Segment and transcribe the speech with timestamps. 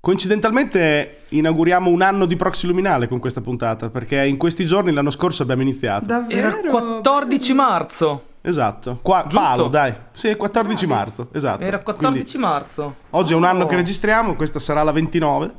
[0.00, 5.10] Coincidentalmente inauguriamo un anno di Proxy Luminale con questa puntata, perché in questi giorni l'anno
[5.10, 6.06] scorso abbiamo iniziato.
[6.06, 6.48] Davvero?
[6.48, 8.24] Era il 14 marzo.
[8.40, 8.98] Esatto.
[9.02, 9.38] Qua, Giusto?
[9.46, 9.92] palo, dai.
[10.12, 11.62] Sì, 14 marzo, esatto.
[11.62, 12.94] Era 14 Quindi marzo.
[13.10, 13.66] oggi è un anno Oh.
[13.66, 15.50] che registriamo, questa sarà la 29.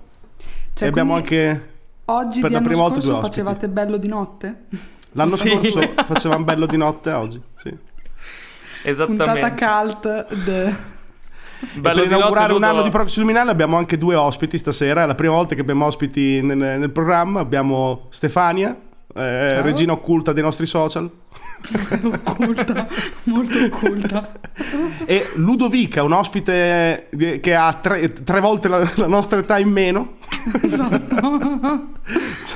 [0.74, 1.70] Cioè, e abbiamo anche
[2.06, 3.30] Oggi per di la anno prima volta due ospiti.
[3.30, 4.64] facevate bello di notte?
[5.12, 5.50] l'anno Sì.
[5.50, 7.70] scorso facevamo bello di notte oggi, sì.
[7.70, 9.56] Puntata Esattamente.
[9.56, 10.34] cult.
[10.44, 10.76] de-
[11.82, 15.04] per inaugurare un anno di Proxy Luminale abbiamo anche due ospiti stasera.
[15.04, 17.40] È la prima volta che abbiamo ospiti nel, nel programma.
[17.40, 18.76] Abbiamo Stefania,
[19.16, 21.10] eh, regina occulta dei nostri social,
[22.04, 22.88] occulta,
[23.24, 24.32] molto occulta.
[25.06, 27.10] e Ludovica, un ospite
[27.42, 30.14] che ha tre, tre volte la, la nostra età in meno.
[30.62, 31.90] Esatto.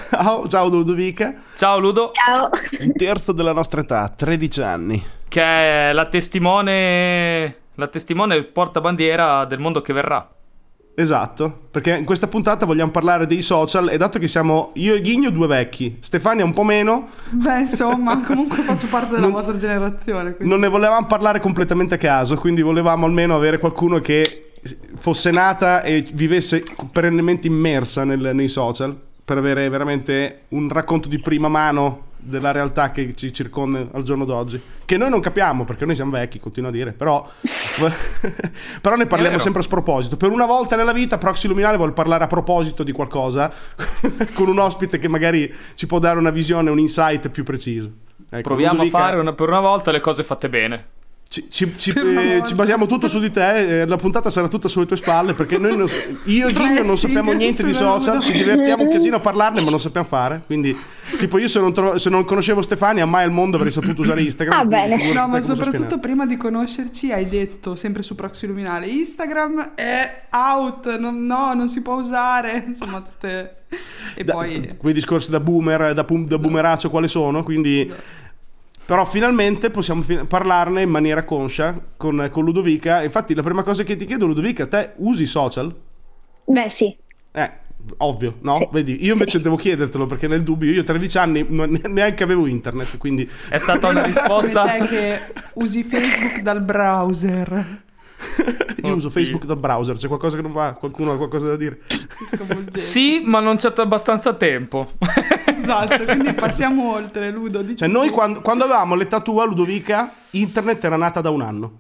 [0.10, 1.42] Ciao, ciao Ludovica.
[1.56, 2.50] Ciao Ludo, Ciao.
[2.80, 5.04] Il terzo della nostra età, 13 anni.
[5.28, 10.30] che è la testimone, la testimone portabandiera del mondo che verrà.
[10.98, 15.02] Esatto, perché in questa puntata vogliamo parlare dei social e dato che siamo io e
[15.02, 19.58] Ghigno due vecchi, Stefania un po' meno, Beh, insomma, comunque faccio parte della Non- vostra
[19.58, 20.36] generazione.
[20.36, 24.52] quindi- non ne volevamo parlare completamente a caso, quindi volevamo almeno avere qualcuno che
[24.98, 26.64] fosse nata e vivesse
[26.94, 32.92] perennemente immersa nel- nei social per avere veramente un racconto di prima mano della realtà
[32.92, 34.62] che ci circonda al giorno d'oggi.
[34.86, 37.28] Che noi non capiamo perché noi siamo vecchi, continuo a dire, però,
[38.82, 40.18] però ne parliamo sempre a sproposito.
[40.18, 43.52] Per una volta nella vita Proxy Luminale vuole parlare a proposito di qualcosa
[44.34, 47.92] con un ospite che magari ci può dare una visione, un insight più preciso.
[48.30, 50.86] Ecco, Proviamo a fare una- per una volta le cose fatte bene.
[51.28, 54.68] Ci, ci- ci- eh, ci basiamo tutto su di te, eh, la puntata sarà tutta
[54.70, 55.90] sulle tue spalle perché noi non-
[56.26, 59.70] io e Ghigno non sappiamo niente di social, ci divertiamo un casino a parlarne ma
[59.70, 60.78] non sappiamo fare, quindi
[61.18, 64.22] tipo io se non, tro- se non conoscevo Stefania mai al mondo avrei saputo usare
[64.22, 64.60] Instagram.
[64.60, 65.12] Ah, bene.
[65.14, 70.96] No, ma soprattutto prima di conoscerci hai detto, sempre su Proxy Luminale, Instagram è out,
[70.98, 73.58] non- no, non si può usare, insomma tutte...
[74.16, 74.76] E Da- poi...
[74.78, 77.92] quei discorsi da boomer, da, pum- da boomeraccio quale sono, quindi...
[78.86, 83.02] Però finalmente possiamo fi- parlarne in maniera conscia con, con Ludovica.
[83.04, 85.74] Infatti la prima cosa che ti chiedo, Ludovica, te usi i social?
[86.46, 86.96] Beh, sì.
[87.32, 87.52] Eh,
[87.98, 88.58] ovvio, no?
[88.58, 88.68] Sì.
[88.72, 92.46] Vedi, io invece devo chiedertelo perché nel dubbio io a 13 anni non- neanche avevo
[92.46, 94.66] internet, quindi È stata una risposta.
[94.68, 95.20] sai che
[95.54, 97.84] usi Facebook dal browser?
[98.84, 99.10] io uso Oddio.
[99.10, 101.80] Facebook dal browser, c'è qualcosa che non va, qualcuno ha qualcosa da dire.
[102.76, 104.92] Sì, ma non c'è abbastanza tempo.
[105.58, 107.62] Esatto, quindi passiamo oltre, Ludo.
[107.62, 111.80] dici Cioè noi quando, quando avevamo l'età tua, Ludovica, internet era nata da un anno.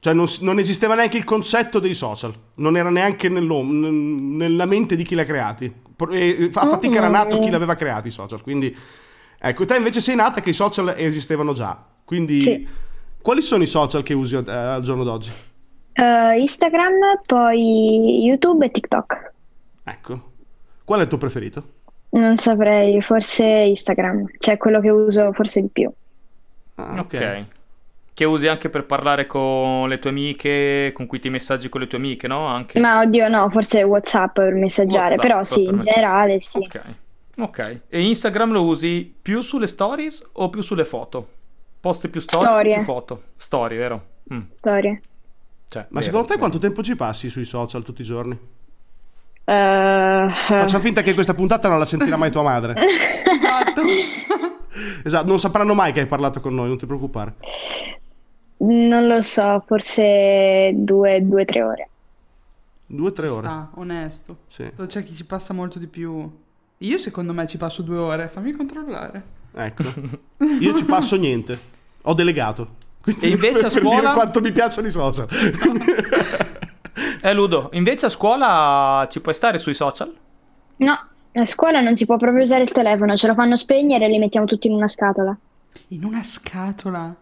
[0.00, 4.64] Cioè non, non esisteva neanche il concetto dei social, non era neanche nello- n- nella
[4.64, 5.72] mente di chi li ha creati.
[6.12, 8.76] E fa fatica era nato chi li aveva creati i social, quindi...
[9.40, 12.42] Ecco, te invece sei nata che i social esistevano già, quindi...
[12.42, 12.68] Sì.
[13.20, 15.30] Quali sono i social che usi eh, al giorno d'oggi?
[15.92, 19.32] Eh, Instagram, poi YouTube e TikTok.
[19.82, 20.30] Ecco.
[20.84, 21.62] Qual è il tuo preferito?
[22.10, 25.90] Non saprei, forse Instagram, cioè quello che uso forse di più.
[26.76, 27.46] Ah, ok.
[28.14, 31.86] Che usi anche per parlare con le tue amiche, con cui ti messaggi con le
[31.86, 32.46] tue amiche, no?
[32.46, 32.80] Anche.
[32.80, 36.58] Ma oddio, no, forse WhatsApp per messaggiare, WhatsApp però sì, per in generale sì.
[36.58, 36.80] Ok.
[37.38, 37.80] Ok.
[37.88, 41.28] E Instagram lo usi più sulle stories o più sulle foto?
[41.78, 42.72] Posti più stories Storie.
[42.72, 43.22] o più foto?
[43.36, 44.06] Storie, vero?
[44.34, 45.00] Mm, Storie.
[45.68, 46.38] cioè, Ma vero, secondo te vero.
[46.48, 48.36] quanto tempo ci passi sui social tutti i giorni?
[49.50, 52.74] Eh, Facciamo finta che questa puntata non la sentirà mai tua madre.
[53.28, 53.82] Esatto.
[55.02, 57.34] Esatto, non sapranno mai che hai parlato con noi, non ti preoccupare.
[58.58, 61.88] non lo so, forse due, due tre ore.
[62.86, 63.46] Due tre Ci ore.
[63.46, 64.36] sta, onesto.
[64.48, 64.70] Sì.
[64.86, 66.30] C'è chi ci passa molto di più.
[66.78, 69.22] Io secondo me ci passo due ore, fammi controllare.
[69.54, 69.82] Ecco.
[70.60, 71.58] Io ci passo niente.
[72.02, 72.68] Ho delegato.
[73.00, 74.00] Quindi E invece a per scuola?
[74.00, 75.26] dire quanto mi piacciono i social.
[77.22, 80.14] Eh, Ludo, invece a scuola ci puoi stare sui social?
[80.76, 84.08] No, a scuola non si può proprio usare il telefono, ce lo fanno spegnere e
[84.08, 85.36] li mettiamo tutti in una scatola.
[85.88, 87.14] In una scatola.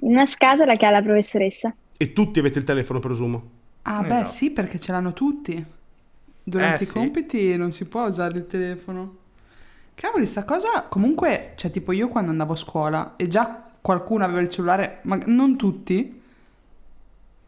[0.00, 1.72] In una scatola che ha la professoressa.
[1.96, 3.42] e tutti avete il telefono, presumo.
[3.82, 4.30] Ah, beh, Esatto.
[4.30, 5.64] sì, perché ce l'hanno tutti.
[6.44, 6.92] Durante Eh, i sì.
[6.92, 9.16] compiti non si può usare il telefono.
[9.94, 14.40] Cavoli, sta cosa comunque, cioè tipo io quando andavo a scuola e già qualcuno aveva
[14.40, 16.17] il cellulare, ma non tutti,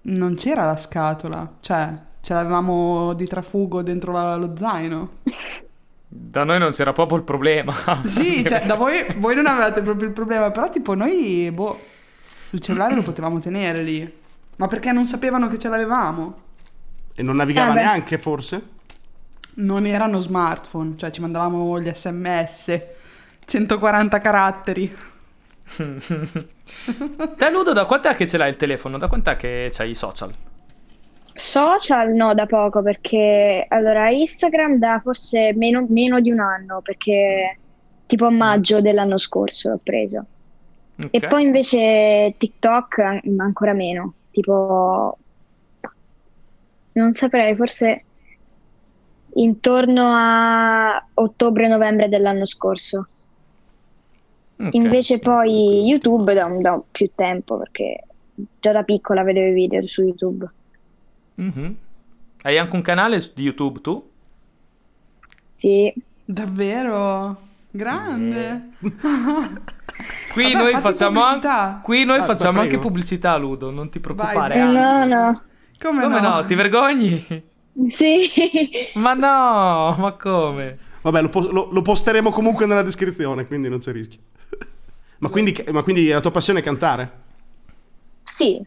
[0.02, 5.10] non c'era la scatola, cioè ce l'avevamo di trafugo dentro la- lo zaino.
[6.12, 7.72] Da noi non c'era proprio il problema.
[8.04, 11.80] Sì, cioè da voi, voi non avevate proprio il problema, però tipo noi, boh,
[12.50, 14.12] il cellulare lo potevamo tenere lì.
[14.56, 16.38] Ma perché non sapevano che ce l'avevamo?
[17.14, 18.60] E non navigava Eh, neanche, forse?
[19.54, 22.80] Non erano smartphone, cioè ci mandavamo gli sms,
[23.44, 24.96] 140 caratteri.
[27.36, 28.98] Te Ludo, da quant'è che ce l'hai il telefono?
[28.98, 30.30] Da quant'è che c'hai i social?
[31.34, 37.60] Social no, da poco perché allora Instagram da forse meno, meno di un anno perché
[38.06, 40.26] tipo a maggio dell'anno scorso l'ho preso.
[40.96, 41.26] E Ok.
[41.28, 45.16] poi invece TikTok an- ancora meno, tipo
[46.92, 48.04] non saprei, forse
[49.34, 53.08] intorno a ottobre-novembre dell'anno scorso.
[54.66, 54.74] Ok.
[54.74, 58.04] Invece poi YouTube da, un- da più tempo perché
[58.60, 60.48] già da piccola vedevo i video su YouTube.
[61.36, 61.76] Mhm.
[62.42, 64.08] Hai anche un canale di YouTube tu?
[65.50, 65.92] Sì,
[66.24, 67.36] Davvero?
[67.70, 68.70] Grande.
[70.32, 74.58] Qui Vabbè, noi facciamo, an- qui noi Ah, facciamo anche pubblicità, Ludo, non ti preoccupare.
[74.58, 75.42] Vai, no, no,
[75.78, 76.44] Come, Come no?
[76.44, 77.26] Ti vergogni?
[77.86, 78.30] sì.
[78.94, 80.78] Ma no, ma come?
[81.02, 84.20] Vabbè, lo, po- lo- lo posteremo comunque nella descrizione, quindi non c'è rischio.
[85.20, 87.10] Ma, quindi, ma quindi la tua passione è cantare?
[88.22, 88.60] Sì,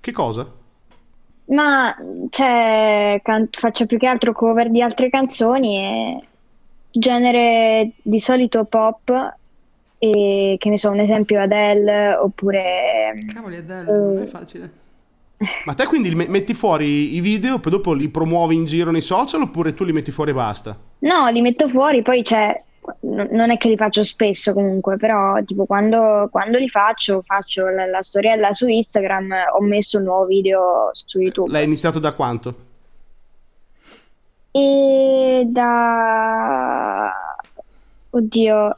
[0.00, 0.50] Che cosa?
[1.50, 1.94] ma
[2.30, 6.28] cioè, can- faccio più che altro cover di altre canzoni e
[6.90, 9.10] genere di solito pop
[9.98, 14.22] e che ne so, un esempio Adele oppure Cavoli, Adele, non Eh.
[14.22, 14.70] è facile.
[15.64, 19.40] Ma te quindi metti fuori i video, poi dopo li promuovi in giro nei social
[19.42, 20.78] oppure tu li metti fuori e basta?
[21.00, 22.54] No, li metto fuori, poi c'è,
[23.00, 27.86] non è che li faccio spesso comunque, però tipo quando, quando li faccio, faccio la,
[27.86, 31.50] la storiella su Instagram, ho messo un nuovo video su YouTube.
[31.50, 32.68] L'hai iniziato da quanto?
[34.52, 37.12] E da,
[38.10, 38.76] oddio,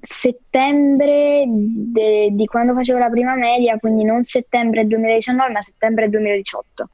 [0.00, 6.88] settembre de- di quando facevo la prima media, quindi non settembre 2019, ma settembre 2018.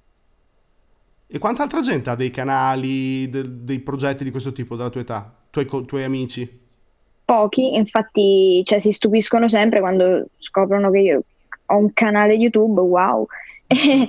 [1.32, 5.03] E quanta altra gente ha dei canali, de- dei progetti di questo tipo della tua
[5.03, 5.32] età?
[5.49, 6.61] Tuoi, tuoi amici?
[7.25, 11.23] Pochi, infatti, cioè, si stupiscono sempre quando scoprono che io
[11.67, 13.27] ho un canale YouTube, wow.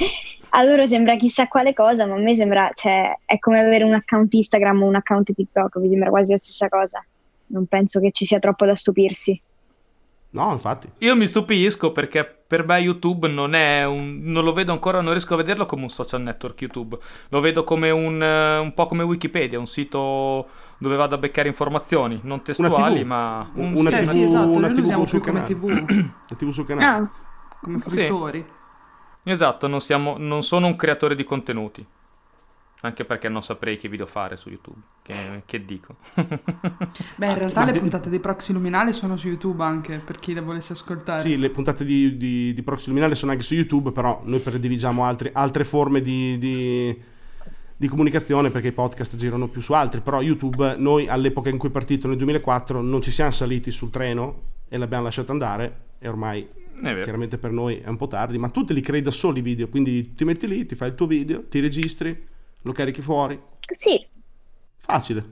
[0.53, 3.94] A loro sembra chissà quale cosa, ma a me sembra, cioè, è come avere un
[3.94, 7.06] account Instagram o un account TikTok, mi sembra quasi la stessa cosa.
[7.47, 9.39] Non penso che ci sia troppo da stupirsi.
[10.33, 10.89] No, infatti.
[11.00, 14.19] Io mi stupisco perché per me YouTube non è un...
[14.24, 16.98] non lo vedo ancora, non riesco a vederlo come un social network YouTube.
[17.30, 20.48] Lo vedo come un, eh, un po' come Wikipedia, un sito
[20.78, 23.06] dove vado a beccare informazioni, non testuali, TV.
[23.06, 25.31] ma un Una Cioè, TV, sì, sì, esatto, una noi lo TV usiamo sul più
[25.31, 25.60] come canale.
[25.60, 26.86] TV, La TV sul canale.
[26.88, 27.10] Ah,
[27.62, 28.06] come Sì.
[28.06, 28.45] fruttori.
[29.24, 31.86] Esatto, non, siamo, non sono un creatore di contenuti.
[32.83, 34.80] Anche perché non saprei che video fare su YouTube.
[35.04, 35.98] Che, che dico?
[37.16, 40.33] Beh, in realtà ma le puntate dei Proxy Luminali sono su YouTube anche, per chi
[40.33, 41.22] le volesse ascoltare.
[41.22, 45.04] Sì, le puntate di, di, di Proxy Luminale sono anche su YouTube, però noi prediligiamo
[45.06, 47.00] altri- altre forme di, di-
[47.78, 50.01] di comunicazione perché i podcast girano più su altri.
[50.01, 53.92] Però YouTube, noi all'epoca in cui è partito nel 2004 non ci siamo saliti sul
[53.92, 56.48] treno e l'abbiamo lasciato andare e ormai
[56.81, 59.42] chiaramente per noi è un po' tardi, ma tu te li crei da soli i
[59.44, 62.30] video, quindi ti metti lì, ti fai il tuo video, ti registri,
[62.61, 63.39] lo carichi fuori.
[63.59, 64.05] sì,
[64.77, 65.23] Facile.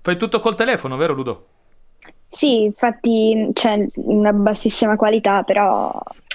[0.00, 1.46] Fai tutto col telefono, vero Ludo?
[2.26, 5.90] sì, infatti c'è una bassissima qualità, però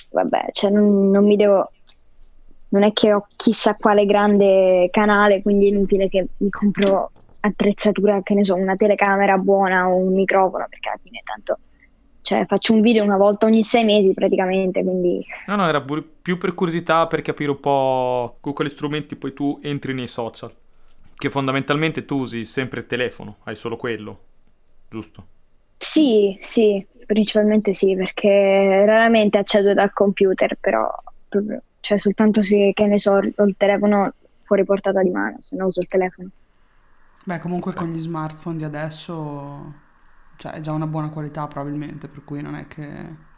[0.10, 1.72] vabbè, cioè, non, non mi devo...
[2.70, 7.12] Non è che ho chissà quale grande canale, quindi è inutile che mi compro
[7.42, 11.60] attrezzatura, che ne so, una telecamera buona o un microfono, perché alla fine tanto...
[12.24, 15.24] Cioè, faccio un video una volta ogni sei mesi praticamente, quindi...
[15.48, 19.34] No, no, era pur- più per curiosità per capire un po' con quali strumenti poi
[19.34, 20.52] tu entri nei social.
[21.14, 24.20] Che fondamentalmente tu usi sempre il telefono, hai solo quello,
[24.90, 25.28] giusto?
[25.78, 30.90] Sì, sì, principalmente sì, perché raramente accedo dal computer, però
[31.28, 34.14] proprio, cioè soltanto se, che ne so, ho il telefono
[34.44, 36.30] fuori portata di mano, se no uso il telefono.
[37.26, 39.74] Beh, comunque con gli smartphone di adesso,
[40.38, 43.32] cioè è già una buona qualità probabilmente, per cui non è che...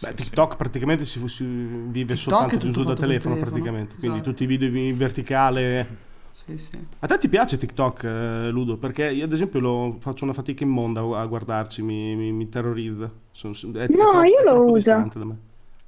[0.00, 3.40] Beh, Sì, TikTok praticamente si, si vive TikTok soltanto è di uso da telefono, telefono,
[3.50, 3.96] praticamente.
[3.96, 4.30] Quindi esatto.
[4.30, 6.08] tutti i video in verticale.
[6.32, 6.86] Sì, sì.
[7.00, 8.78] A te ti piace TikTok, eh, Ludo?
[8.78, 13.12] Perché io ad esempio lo faccio una fatica immonda a guardarci, mi, mi- mi terrorizza.
[13.30, 14.72] Sono- è- è No, troppo- io è lo uso.
[14.74, 15.38] distante da me.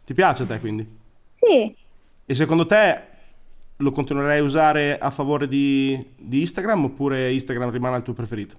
[0.04, 0.86] Ti piace a te quindi?
[1.34, 1.74] Sì,
[2.26, 3.02] E secondo te
[3.76, 8.56] lo continuerai a usare a favore di, di Instagram oppure Instagram rimane il tuo preferito?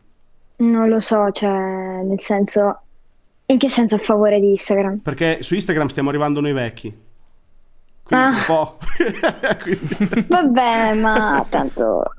[0.57, 1.49] Non lo so, cioè,
[2.03, 2.79] nel senso,
[3.47, 4.99] in che senso a favore di Instagram?
[4.99, 6.95] Perché su Instagram stiamo arrivando noi vecchi.
[8.03, 8.29] Quindi Ah.
[8.29, 8.77] un po'...
[9.63, 12.13] Quindi- Vabbè, ma tanto,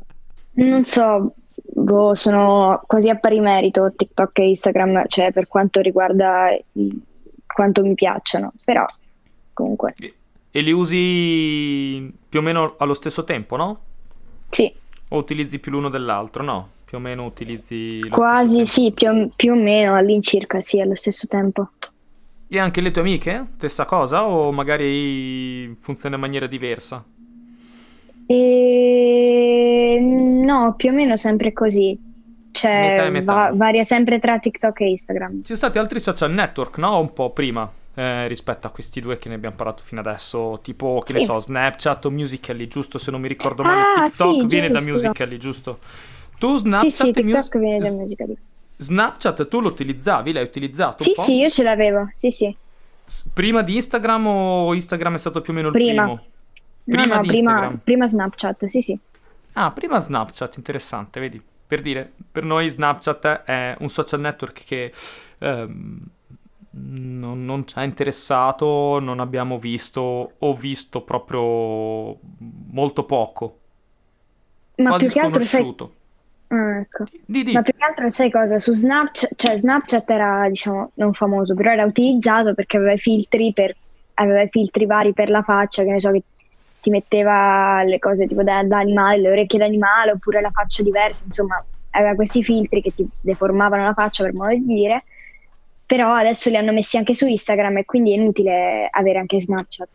[0.53, 6.49] non so, boh, sono quasi a pari merito TikTok e Instagram, cioè per quanto riguarda
[7.47, 8.85] quanto mi piacciono, però
[9.53, 9.95] comunque,
[10.50, 13.81] E li usi più o meno allo stesso tempo, no?
[14.49, 14.73] sì.
[15.09, 16.43] O utilizzi più l'uno dell'altro?
[16.43, 21.27] No, più o meno utilizzi Quasi sì, più, più o meno all'incirca, sì, allo stesso
[21.27, 21.71] tempo.
[22.49, 23.47] E anche le tue amiche?
[23.57, 24.29] Stessa cosa?
[24.29, 27.05] O magari funziona in maniera diversa?
[28.27, 29.99] E...
[30.01, 31.99] No, più o meno sempre così.
[32.53, 33.35] Cioè, Metà metà.
[33.35, 35.33] va- varia sempre tra TikTok e Instagram.
[35.39, 37.01] Ci sono stati altri social network, no?
[37.01, 41.03] Un po' prima eh, rispetto a questi due che ne abbiamo parlato fino adesso, tipo,
[41.05, 41.25] che ne Sì.
[41.27, 42.99] so, Snapchat o Musical.ly, giusto?
[42.99, 44.93] Se non mi ricordo male, Ah, TikTok sì, viene da giusto.
[44.93, 45.79] Musical.ly, giusto?
[46.45, 48.37] Tu Snapchat, sì, sì, TikTok Mus- viene da musica di...
[48.77, 50.33] Snapchat tu lo utilizzavi?
[50.33, 52.55] L'hai utilizzato Sì, sì, io ce l'avevo, sì, sì.
[53.07, 56.05] S- Prima di Instagram o Instagram è stato più o meno il Prima.
[56.05, 56.27] primo?
[56.85, 58.99] No, Prima no, di prima, prima Snapchat, sì, sì.
[59.53, 61.41] Ah, prima Snapchat, interessante, vedi?
[61.67, 64.93] Per dire, per noi Snapchat è un social network che
[65.39, 65.99] ehm,
[66.71, 72.19] non, non ci ha interessato, non abbiamo visto, o visto proprio
[72.73, 73.61] molto poco,
[74.79, 75.75] Ma quasi più che altro sai...
[76.55, 77.05] Ah, ecco.
[77.27, 77.53] Di, di.
[77.53, 78.59] Ma più che altro sai cosa?
[78.59, 83.53] Su Snapchat, cioè Snapchat era, diciamo, non famoso, però era utilizzato perché aveva i filtri
[83.53, 83.75] per,
[84.15, 86.23] aveva i filtri vari per la faccia, che ne so, che
[86.81, 91.23] ti metteva le cose tipo da, da animale, le orecchie d'animale, oppure la faccia diversa,
[91.25, 95.03] insomma, aveva questi filtri che ti deformavano la faccia per modo di dire.
[95.87, 99.89] Però adesso li hanno messi anche su Instagram e quindi è inutile avere anche Snapchat.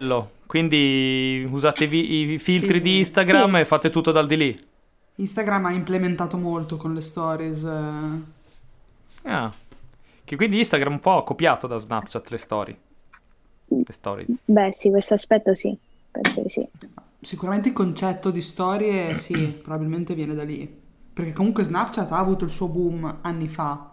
[0.00, 0.30] Lo.
[0.46, 2.82] Quindi usate i, i filtri Sì.
[2.82, 3.60] di Instagram Sì.
[3.60, 4.58] e fate tutto dal di lì.
[5.16, 7.62] Instagram ha implementato molto con le stories.
[7.62, 8.40] eh.
[9.24, 9.50] Ah.
[10.24, 12.78] Che quindi Instagram un po' ha copiato da Snapchat le storie.
[13.66, 14.50] Le stories.
[14.50, 15.76] Beh, sì, questo aspetto sì,
[16.10, 16.68] penso di sì.
[17.20, 20.80] Sicuramente il concetto di storie, sì, probabilmente viene da lì.
[21.12, 23.90] Perché comunque Snapchat ha avuto il suo boom anni fa.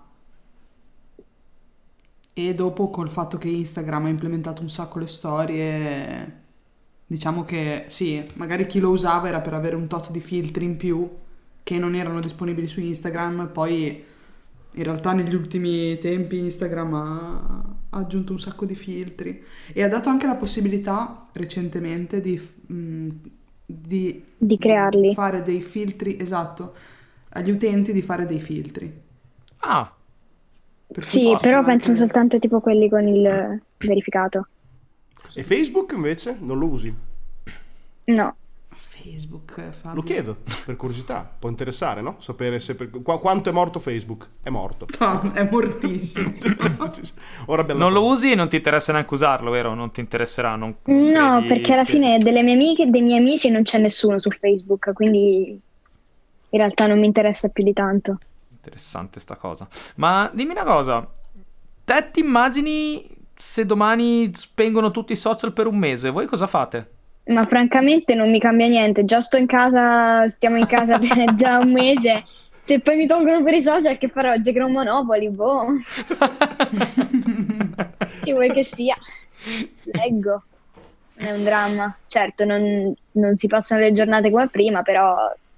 [2.33, 6.41] E dopo col fatto che Instagram ha implementato un sacco le storie,
[7.09, 10.77] diciamo che sì, magari chi lo usava era per avere un tot di filtri in
[10.77, 11.09] più
[11.63, 14.03] che non erano disponibili su Instagram, poi
[14.73, 19.87] in realtà negli ultimi tempi Instagram ha, ha aggiunto un sacco di filtri e ha
[19.89, 22.39] dato anche la possibilità recentemente di,
[22.71, 23.09] mm,
[23.65, 25.13] di Di crearli.
[25.13, 26.75] fare dei filtri, esatto,
[27.29, 29.01] agli utenti di fare dei filtri.
[29.61, 29.93] Ah,
[30.91, 34.47] Per Sì, però penso anche- soltanto tipo quelli con il verificato.
[35.33, 36.93] E Facebook invece non lo usi?
[38.05, 38.35] No.
[38.71, 39.93] Facebook, Fabio.
[39.93, 41.29] Lo chiedo, per curiosità.
[41.39, 42.15] Può interessare, no?
[42.19, 44.27] Sapere se per- qua- quanto è morto Facebook.
[44.41, 44.87] È morto.
[44.99, 46.33] No, è mortissimo.
[47.45, 48.11] Ora non lo cosa.
[48.13, 49.73] usi e non ti interessa neanche usarlo, vero?
[49.73, 50.55] Non ti interesserà.
[50.55, 53.79] Non No, credi perché alla fine delle mie amiche e dei miei amici non c'è
[53.79, 55.49] nessuno su Facebook, quindi
[56.51, 58.17] in realtà non mi interessa più di tanto.
[58.51, 59.67] Interessante sta cosa.
[59.95, 61.07] Ma dimmi una cosa.
[61.83, 66.09] Te ti immagini se domani spengono tutti i social per un mese?
[66.09, 66.89] Voi cosa fate?
[67.27, 71.59] Ma francamente non mi cambia niente, già sto in casa, stiamo in casa per già
[71.59, 72.25] un mese.
[72.59, 74.35] Se poi mi tolgono per i social, che farò?
[74.35, 75.67] Giocherò Monopoli, boh.
[78.23, 78.97] Chi vuoi che sia?
[79.83, 80.43] Leggo.
[81.13, 81.97] È un dramma.
[82.07, 85.15] Certo, non, non si passano le giornate come prima, però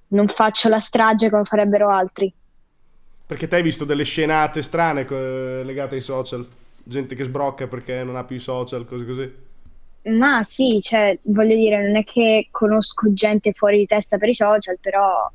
[0.10, 2.32] non faccio la strage come farebbero altri.
[3.26, 6.48] Perché te hai visto delle scenate strane eh, legate ai social?
[6.84, 9.50] Gente che sbrocca perché non ha più i social, cose così.
[10.04, 14.34] Ma sì, cioè, voglio dire, non è che conosco gente fuori di testa per i
[14.34, 15.32] social, però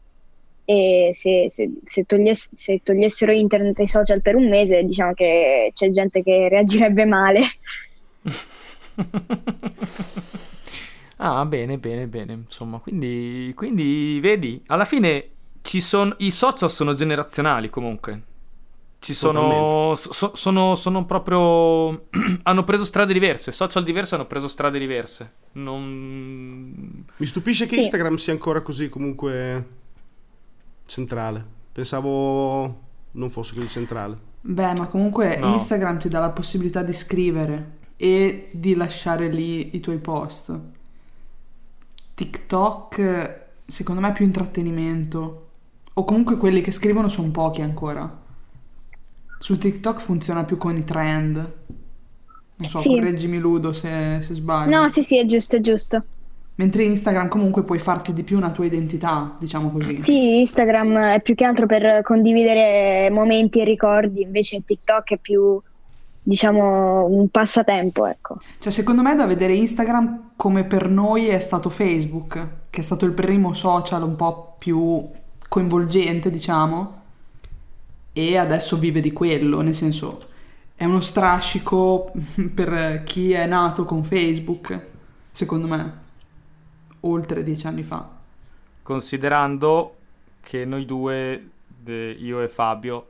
[0.65, 5.15] eh, se, se- se togliess- se togliessero internet e i social per un mese, diciamo
[5.15, 7.41] che c'è gente che reagirebbe male.
[11.19, 12.33] ah, bene, bene, bene.
[12.33, 15.31] Insomma, quindi, quindi vedi, alla fine
[15.63, 18.23] ci sono, i social sono generazionali comunque.
[18.99, 22.07] Ci sono, so- sono, sono proprio,
[22.43, 25.33] hanno preso strade diverse, social diverse hanno preso strade diverse.
[25.53, 27.05] Non...
[27.17, 27.81] Mi stupisce che Sì.
[27.83, 29.67] Instagram sia ancora così comunque
[30.87, 31.45] centrale.
[31.73, 32.81] Pensavo
[33.13, 34.19] non fosse così centrale.
[34.41, 35.53] Beh, ma comunque No.
[35.53, 40.59] Instagram ti dà la possibilità di scrivere e di lasciare lì i tuoi post.
[42.15, 45.43] TikTok, secondo me, è più intrattenimento.
[45.95, 48.25] O comunque quelli che scrivono sono pochi ancora.
[49.39, 51.53] Su TikTok funziona più con i trend.
[52.59, 52.89] Non so, Sì.
[52.89, 54.77] correggimi Ludo se, se sbaglio.
[54.77, 56.05] No, sì, sì, è giusto, è giusto.
[56.55, 60.03] Mentre Instagram comunque puoi farti di più una tua identità, diciamo così.
[60.03, 65.61] Sì, Instagram è più che altro per condividere momenti e ricordi, invece TikTok è più,
[66.23, 68.39] diciamo, un passatempo, ecco.
[68.59, 72.83] Cioè, secondo me è da vedere Instagram come per noi è stato Facebook, che è
[72.83, 75.07] stato il primo social un po' più
[75.51, 77.03] coinvolgente, diciamo,
[78.19, 80.29] e adesso vive di quello, nel senso
[80.75, 82.13] è uno strascico
[82.55, 84.87] per chi è nato con Facebook,
[85.31, 85.99] secondo me,
[87.01, 88.09] oltre dieci anni fa.
[88.83, 89.97] Considerando
[90.41, 91.51] che noi due,
[91.85, 93.05] io e Fabio,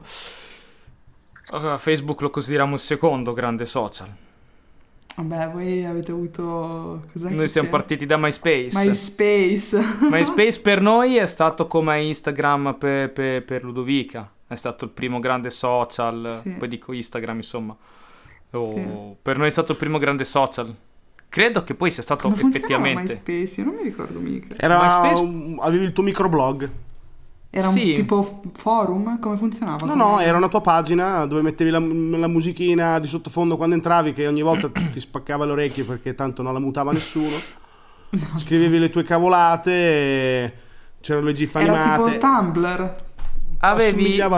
[1.52, 4.12] eh, Facebook lo consideriamo il secondo grande social.
[5.14, 7.04] Vabbè, voi avete avuto...
[7.12, 7.78] Cos'è Noi siamo c'era?
[7.78, 8.70] partiti da MySpace.
[8.74, 9.98] MySpace.
[10.10, 14.30] MySpace per noi è stato come Instagram per, per- per Ludovica.
[14.46, 16.40] È stato il primo grande social.
[16.42, 16.50] Sì.
[16.50, 17.76] Poi dico Instagram, insomma.
[18.52, 18.86] O- Sì.
[19.22, 20.74] Per noi è stato il primo grande social.
[21.28, 23.22] Credo che poi sia stato Come funzionava effettivamente.
[23.26, 23.60] MySpace?
[23.60, 24.54] Io non mi ricordo mica.
[24.56, 26.70] Era MySpace- un- avevi il tuo microblog.
[27.50, 27.92] Era un Sì.
[27.94, 29.18] tipo f- forum?
[29.18, 29.84] Come funzionava?
[29.84, 33.74] No, Come- no, era una tua pagina dove mettevi la, la musichina di sottofondo quando
[33.74, 37.34] entravi che ogni volta ti spaccava le orecchie perché tanto non la mutava nessuno.
[38.10, 38.38] Esatto.
[38.38, 40.54] Scrivevi le tue cavolate,
[41.00, 42.12] c'erano le gif Era animate.
[42.12, 42.94] tipo Tumblr.
[43.60, 44.16] Avevi.
[44.18, 44.28] Ma-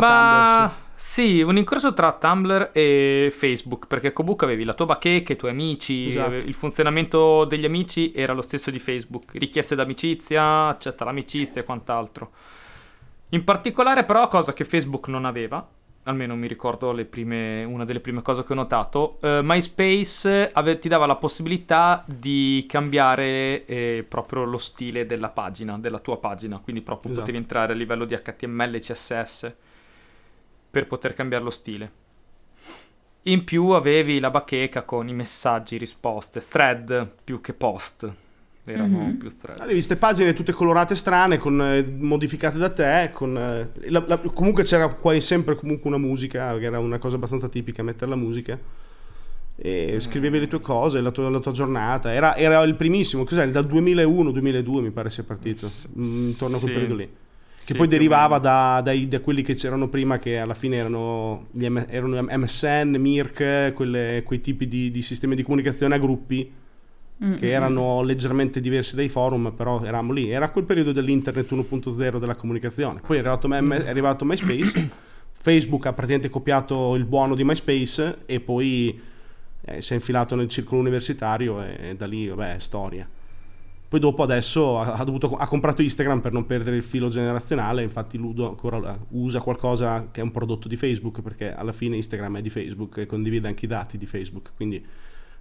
[0.71, 5.37] Tumblr, Sì, un incrocio tra Tumblr e Facebook, perché comunque avevi la tua bacheca, i
[5.37, 6.35] tuoi amici, Esatto.
[6.35, 12.31] il funzionamento degli amici era lo stesso di Facebook, richieste d'amicizia, accetta l'amicizia e quant'altro.
[13.31, 15.65] In particolare però, cosa che Facebook non aveva,
[16.09, 20.79] almeno mi ricordo le prime- una delle prime cose che ho notato, eh, MySpace ave-
[20.79, 26.59] ti dava la possibilità di cambiare eh, proprio lo stile della pagina, della tua pagina,
[26.59, 27.27] quindi proprio Esatto.
[27.27, 29.55] potevi entrare a livello di HTML e CSS
[30.71, 31.93] per poter cambiare lo stile.
[33.23, 38.11] In più avevi la bacheca con i messaggi, risposte, thread più che post.
[38.73, 39.17] Erano Mhm.
[39.17, 39.59] più thread.
[39.59, 44.19] Avevi queste pagine tutte colorate strane, con, eh, modificate da te, con, eh, la- la-
[44.19, 48.17] comunque c'era quasi sempre comunque una musica, che era una cosa abbastanza tipica, mettere la
[48.17, 48.59] musica.
[49.61, 52.13] E scrivevi le tue cose, la tua, la tua giornata.
[52.13, 53.49] Era, era il primissimo, cos'è?
[53.49, 56.79] Dal 2001-2002 mi pare sia partito, S- mm, intorno a quel sì.
[56.79, 57.05] periodo lì.
[57.59, 61.49] Che Sì, poi derivava da, dai- da quelli che c'erano prima, che alla fine erano,
[61.51, 66.51] gli M- erano MSN, Mirk, quelle- quei tipi di, di sistemi di comunicazione a gruppi
[67.25, 70.31] Mm, che mm, erano leggermente diversi dai forum, però eravamo lì.
[70.31, 73.01] Era quel periodo dell'internet 1.0 della comunicazione.
[73.05, 74.89] Poi è arrivato, M- è arrivato MySpace,
[75.33, 79.01] Facebook ha praticamente copiato il buono di MySpace e poi
[79.63, 83.09] eh, si è infilato nel circolo universitario e, da lì, vabbè, è storia.
[83.89, 87.83] Poi dopo adesso ha, ha dovuto- ha comprato Instagram per non perdere il filo generazionale,
[87.83, 92.37] infatti Ludo ancora usa qualcosa che è un prodotto di Facebook perché alla fine Instagram
[92.37, 94.85] è di Facebook e condivide anche i dati di Facebook, quindi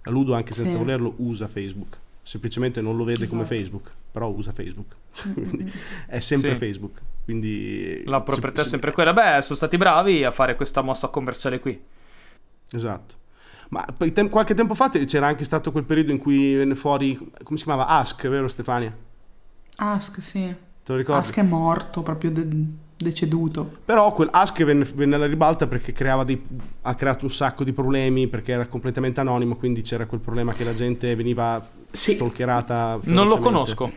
[0.04, 0.76] Ludo anche senza Sì.
[0.76, 3.56] volerlo usa Facebook, semplicemente non lo vede come Esatto.
[3.56, 4.94] Facebook, però usa Facebook,
[6.06, 6.56] è sempre Sì.
[6.58, 8.02] Facebook, quindi...
[8.06, 9.12] La proprietà è se- sempre quella.
[9.12, 11.78] Beh, sono stati bravi a fare questa mossa commerciale qui.
[12.72, 13.14] Esatto.
[13.70, 17.58] Ma tem- qualche tempo fa c'era anche stato quel periodo in cui venne fuori, come
[17.58, 17.86] si chiamava?
[17.88, 18.96] Ask, vero Stefania?
[19.76, 20.40] Ask, sì.
[20.82, 21.20] Te lo ricordi?
[21.20, 22.48] Ask è morto, proprio de-
[22.98, 23.78] deceduto.
[23.84, 26.42] Però quel Ask venne, venne alla ribalta perché creava dei,
[26.82, 30.64] ha creato un sacco di problemi perché era completamente anonimo, quindi c'era quel problema che
[30.64, 32.14] la gente veniva Sì.
[32.14, 32.98] stalkerata.
[33.04, 33.90] Non lo conosco.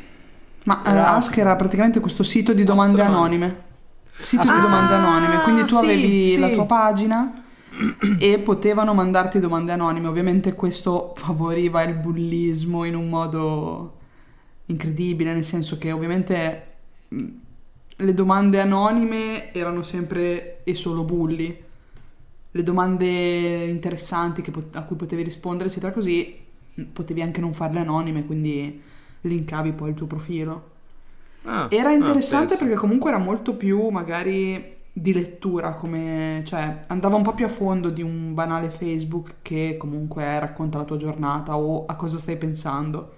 [0.64, 3.70] Ma eh, Era- Ask era praticamente questo sito di domande anonime.
[4.22, 5.42] Sito di Ah, domande anonime.
[5.42, 6.40] Quindi tu sì, avevi sì.
[6.40, 7.34] la tua pagina
[8.20, 10.08] e potevano mandarti domande anonime.
[10.08, 13.98] Ovviamente questo favoriva il bullismo in un modo
[14.68, 16.66] incredibile, nel senso che ovviamente
[18.02, 21.64] le domande anonime erano sempre e solo bulli.
[22.54, 26.38] Le domande interessanti pot- a cui potevi rispondere, eccetera, così
[26.92, 28.82] potevi anche non farle anonime, quindi
[29.22, 30.70] linkavi poi il tuo profilo.
[31.44, 32.58] Ah, Era ah, interessante pensa.
[32.58, 37.50] perché comunque era molto più magari di lettura, come, cioè andava un po' più a
[37.50, 42.38] fondo di un banale Facebook che comunque racconta la tua giornata o a cosa stai
[42.38, 43.14] pensando.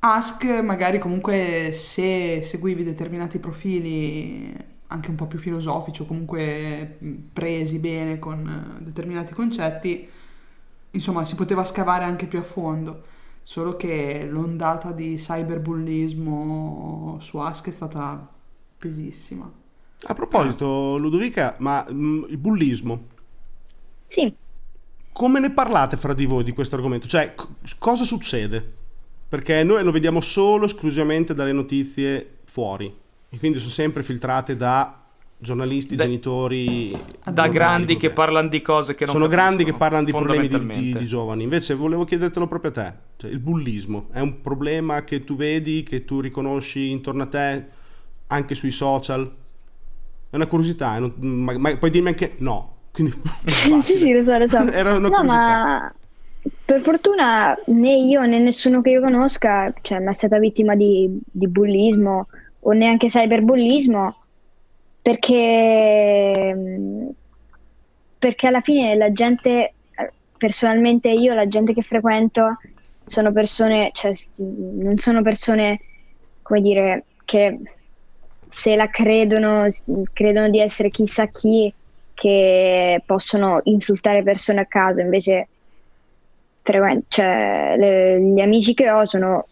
[0.00, 4.54] Ask magari comunque se seguivi determinati profili
[4.88, 10.08] anche un po' più filosofici o comunque mh, presi bene con determinati concetti,
[10.92, 13.02] insomma si poteva scavare anche più a fondo.
[13.42, 18.28] Solo che l'ondata di cyberbullismo su Ask è stata
[18.78, 19.50] pesissima.
[20.08, 23.06] A proposito, Ludovica, ma mm, il bullismo,
[24.06, 24.36] Sì,
[25.12, 27.06] come ne parlate fra di voi di questo argomento?
[27.06, 28.76] Cioè, c- cosa succede?
[29.28, 32.92] Perché noi lo vediamo solo esclusivamente dalle notizie fuori
[33.28, 35.02] e quindi sono sempre filtrate da
[35.36, 36.98] giornalisti, Da- genitori.
[37.30, 40.66] Da grandi che parlano di cose che non sono grandi che parlano di problemi di,
[40.66, 41.42] di- di giovani.
[41.42, 42.94] Invece volevo chiedertelo proprio a te.
[43.16, 47.66] Cioè, il bullismo è un problema che tu vedi, che tu riconosci intorno a te,
[48.28, 49.30] anche sui social?
[50.30, 52.76] È una curiosità, è un- ma, ma puoi dirmi anche no.
[52.92, 53.12] Quindi,
[53.46, 54.56] sì, sì, lo so, lo so.
[54.72, 55.36] Era una no, curiosità.
[55.36, 55.94] ma
[56.64, 61.48] per fortuna né io né nessuno che io conosca cioè, è stata vittima di, di
[61.48, 62.28] bullismo
[62.60, 64.16] o neanche cyberbullismo
[65.08, 66.54] perché,
[68.18, 69.72] perché alla fine la gente,
[70.36, 72.58] personalmente io, la gente che frequento,
[73.04, 75.78] sono persone, cioè, non sono persone,
[76.42, 77.58] come dire, che
[78.46, 79.66] se la credono,
[80.12, 81.72] credono di essere chissà chi,
[82.12, 85.48] che possono insultare persone a caso, invece
[86.68, 89.46] frequen- cioè, le- gli amici che ho sono,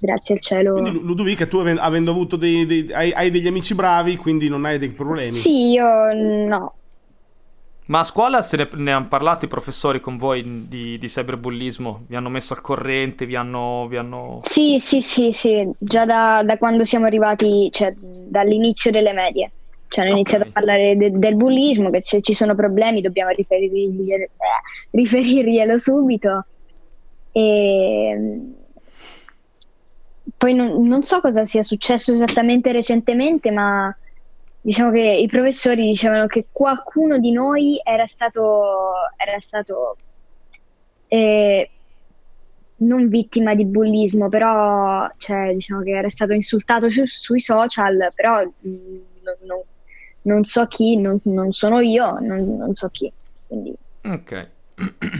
[0.00, 0.72] grazie al cielo...
[0.74, 4.48] Quindi Lu- Ludovica, tu aven- avendo avuto dei, dei- hai, hai degli amici bravi, quindi
[4.48, 5.30] non hai dei problemi.
[5.30, 6.74] Sì, io no.
[7.86, 12.04] Ma a scuola se ne, ne hanno parlato i professori con voi di, di cyberbullismo?
[12.06, 13.26] Vi hanno messo al corrente?
[13.26, 13.88] Vi hanno...
[13.88, 14.38] Vi hanno...
[14.42, 19.54] Sì, sì, sì, sì, già da, da quando siamo arrivati, cioè dall'inizio delle medie.
[19.88, 20.20] Cioè hanno Ok.
[20.20, 24.28] iniziato a parlare de- del bullismo, che se ci sono problemi dobbiamo riferirglielo, eh,
[24.92, 26.46] riferirglielo subito.
[27.32, 28.52] E mm,
[30.36, 33.94] poi non, non so cosa sia successo esattamente recentemente, ma
[34.60, 39.98] diciamo che i professori dicevano che qualcuno di noi era stato, era stato
[41.08, 41.70] eh,
[42.76, 48.42] non vittima di bullismo, però cioè, diciamo che era stato insultato su- sui social, però
[48.42, 48.48] mh,
[49.22, 49.62] non, non-
[50.22, 53.12] non so chi, non, non sono io, non so chi.
[53.46, 54.50] Quindi, Ok.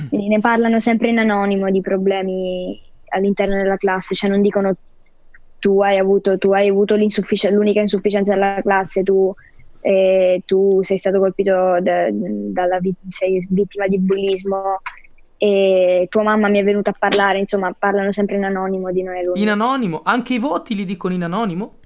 [0.08, 2.80] Quindi ne parlano sempre in anonimo di problemi
[3.12, 4.74] all'interno della classe, cioè non dicono
[5.58, 9.32] tu hai avuto, tu hai avuto l'insuffici- l'unica insufficienza della classe, tu,
[9.80, 14.80] eh, tu sei stato colpito da- dalla vi- sei vittima di bullismo
[15.36, 19.22] e tua mamma mi è venuta a parlare, insomma parlano sempre in anonimo di noi.
[19.34, 20.00] In anonimo?
[20.04, 21.79] Anche i voti li dicono in anonimo?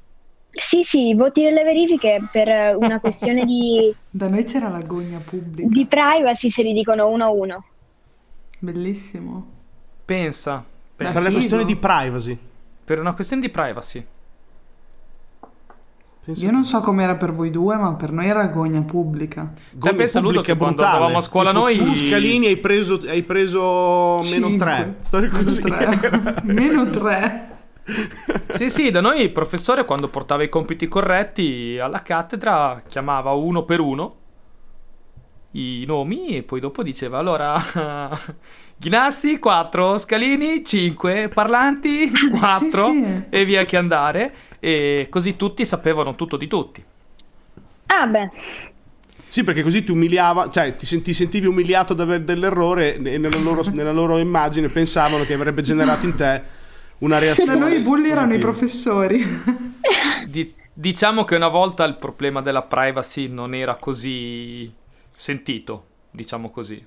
[0.56, 5.18] Sì, sì, i voti delle verifiche per una questione di, Da noi c'era la gogna
[5.24, 5.68] pubblica.
[5.68, 7.64] di privacy se li dicono uno a uno.
[8.60, 9.46] Bellissimo.
[10.04, 10.64] Pensa.
[10.96, 11.10] Beh.
[11.10, 12.38] Per la questione di privacy.
[12.84, 14.04] Per una questione di privacy.
[16.24, 19.52] Pensa- Io non so com'era per voi due, ma per noi era gogna pubblica.
[19.72, 20.94] Gogna pensa, Ludo, che quando brutale.
[20.96, 24.56] andavamo a scuola Tipo, noi- Tu Scalini hai preso, hai preso meno Cinque.
[24.66, 24.94] 3.
[25.02, 25.60] Storia Meno così.
[25.60, 26.40] tre.
[26.44, 27.48] Meno tre.
[28.48, 33.64] Sì, sì, da noi il professore quando portava i compiti corretti alla cattedra chiamava uno
[33.64, 34.16] per uno
[35.52, 37.60] i nomi e poi dopo diceva allora
[38.76, 43.24] Ghinassi 4, Scalini 5, Parlanti 4 Sì, sì.
[43.30, 46.84] e via che andare e così tutti sapevano tutto di tutti.
[47.86, 48.30] Ah beh,
[49.26, 53.38] Sì, perché così ti umiliava, cioè ti, senti- sentivi umiliato da aver dell'errore e nella
[53.38, 56.42] loro, nella loro immagine pensavano che avrebbe generato in te
[56.98, 57.52] una reazione.
[57.52, 59.22] Da noi i bulli erano i professori.
[60.26, 64.72] Di- diciamo che una volta il problema della privacy non era così
[65.14, 66.84] sentito, diciamo così.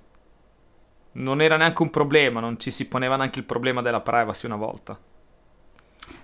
[1.13, 4.55] Non era neanche un problema, non ci si poneva neanche il problema della privacy una
[4.55, 4.99] volta.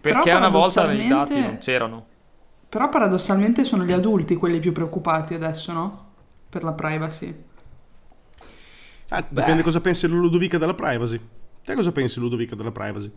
[0.01, 2.05] Perché una volta i dati non c'erano.
[2.69, 6.11] Però paradossalmente sono gli adulti quelli più preoccupati adesso, no?
[6.49, 7.43] Per la privacy.
[9.09, 11.19] Ah, dipende cosa pensi Ludovica della privacy.
[11.63, 13.11] Te cosa pensi Ludovica della privacy?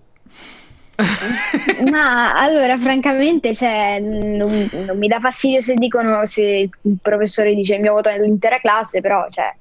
[1.91, 7.75] ma allora francamente cioè, non, non mi dà fastidio se dicono se il professore dice
[7.75, 9.55] il mio voto è l'intera classe, però cioè,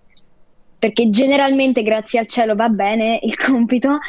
[0.78, 4.00] perché generalmente grazie al cielo va bene il compito,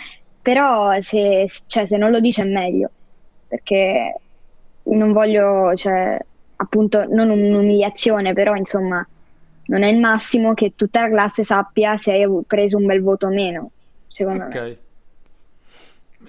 [0.40, 2.90] però se, cioè, se non lo dice è meglio,
[3.49, 4.21] perché
[4.85, 6.19] non voglio, cioè,
[6.57, 9.05] appunto, non un'umiliazione, però insomma
[9.69, 13.27] non è il massimo che tutta la classe sappia se hai preso un bel voto
[13.27, 13.71] o meno,
[14.07, 14.79] secondo me.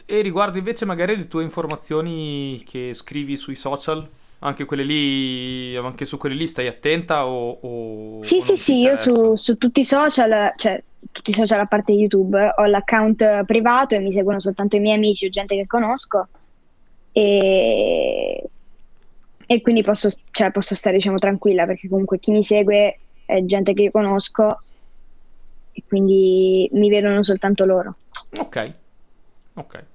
[0.09, 4.07] E riguardo invece magari le tue informazioni che scrivi sui social,
[4.39, 7.59] anche quelle lì, anche su quelle lì stai attenta o...
[7.61, 11.59] o- Sì, o sì, sì, io su, su tutti i social, cioè tutti i social
[11.59, 15.55] a parte YouTube, ho l'account privato e mi seguono soltanto i miei amici o gente
[15.55, 16.29] che conosco
[17.11, 18.49] e,
[19.45, 23.73] e quindi posso, cioè, posso stare diciamo tranquilla perché comunque chi mi segue è gente
[23.73, 24.57] che io conosco
[25.73, 27.97] e quindi mi vedono soltanto loro.
[28.39, 28.73] Ok.
[29.55, 29.85] Ok.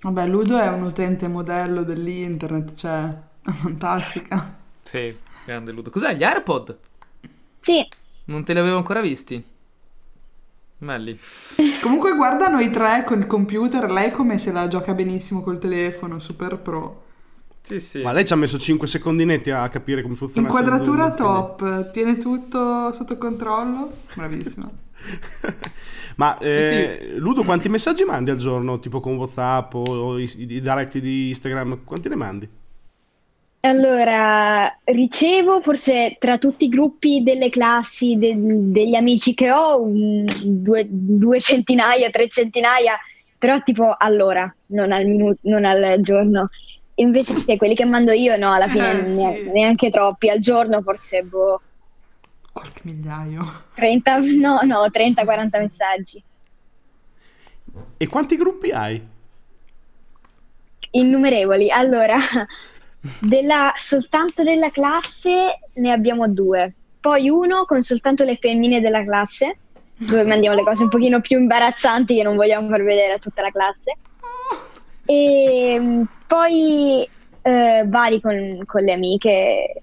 [0.00, 3.08] Vabbè, Ludo è un utente modello dell'internet, cioè,
[3.42, 4.56] è fantastica.
[4.88, 5.90] Sì, grande Ludo.
[5.90, 6.78] Cos'è, gli AirPod?
[7.60, 7.86] Sì,
[8.26, 9.44] Non te li avevo ancora visti?
[10.78, 11.18] Belli.
[11.82, 16.18] Comunque guarda noi tre con il computer, lei come se la gioca benissimo col telefono,
[16.20, 17.04] super pro.
[17.60, 18.00] Sì, sì.
[18.00, 22.90] Ma lei ci ha messo 5 secondinetti a capire come funziona Inquadratura top, tiene tutto
[22.92, 24.70] sotto controllo, bravissima.
[26.16, 28.80] Ma eh, Ludo, quanti messaggi mandi al giorno?
[28.80, 31.84] Tipo con WhatsApp o i, i direct di Instagram?
[31.84, 32.48] Quanti ne mandi?
[33.60, 40.24] Allora, ricevo forse tra tutti i gruppi delle classi, de- degli amici che ho, un-
[40.62, 42.96] due, due centinaia, tre centinaia,
[43.36, 46.48] però tipo all'ora, non al minuto, non al giorno.
[46.94, 49.24] Invece quelli che mando io, no, alla fine Eh, sì.
[49.24, 51.62] ne- neanche troppi, al giorno forse boh,
[52.52, 53.42] Qualche migliaio.
[53.74, 56.22] 30, no, no, 30-40 messaggi.
[57.96, 59.00] E quanti gruppi hai?
[60.90, 61.70] Innumerevoli.
[61.70, 62.16] Allora,
[63.20, 69.58] della- soltanto della classe ne abbiamo due, poi uno con soltanto le femmine della classe
[69.98, 73.42] dove mandiamo le cose un pochino più imbarazzanti che non vogliamo far vedere a tutta
[73.42, 73.96] la classe.
[75.04, 77.08] E mm, poi
[77.42, 79.82] eh, vari con, con le amiche,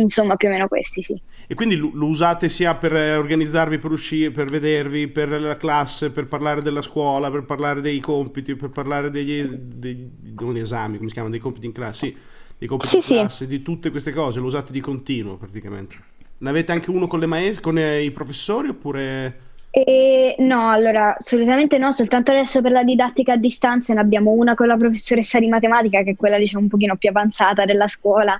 [0.00, 1.20] insomma più o meno questi sì.
[1.46, 6.10] E quindi lo usate sia per eh, organizzarvi per uscire, per vedervi, per la classe,
[6.12, 10.08] per parlare della scuola, per parlare dei compiti, per parlare degli, es- dei,
[10.38, 12.16] non esami, come si chiamano, dei compiti in classe, sì,
[12.56, 13.14] dei compiti Sì, in sì.
[13.14, 15.96] classe, di tutte queste cose, lo usate di continuo praticamente.
[16.38, 19.48] Ne avete anche uno con le maestre, con eh, i professori oppure...
[19.72, 24.54] E no, allora, assolutamente no, soltanto adesso per la didattica a distanza ne abbiamo una
[24.54, 28.36] con la professoressa di matematica, che è quella diciamo un pochino più avanzata della scuola,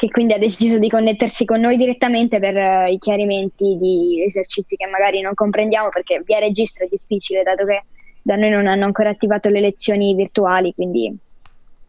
[0.00, 4.74] che quindi ha deciso di connettersi con noi direttamente per eh, i chiarimenti di esercizi
[4.74, 7.84] che magari non comprendiamo, perché via registro è difficile, dato che
[8.22, 11.14] da noi non hanno ancora attivato le lezioni virtuali, quindi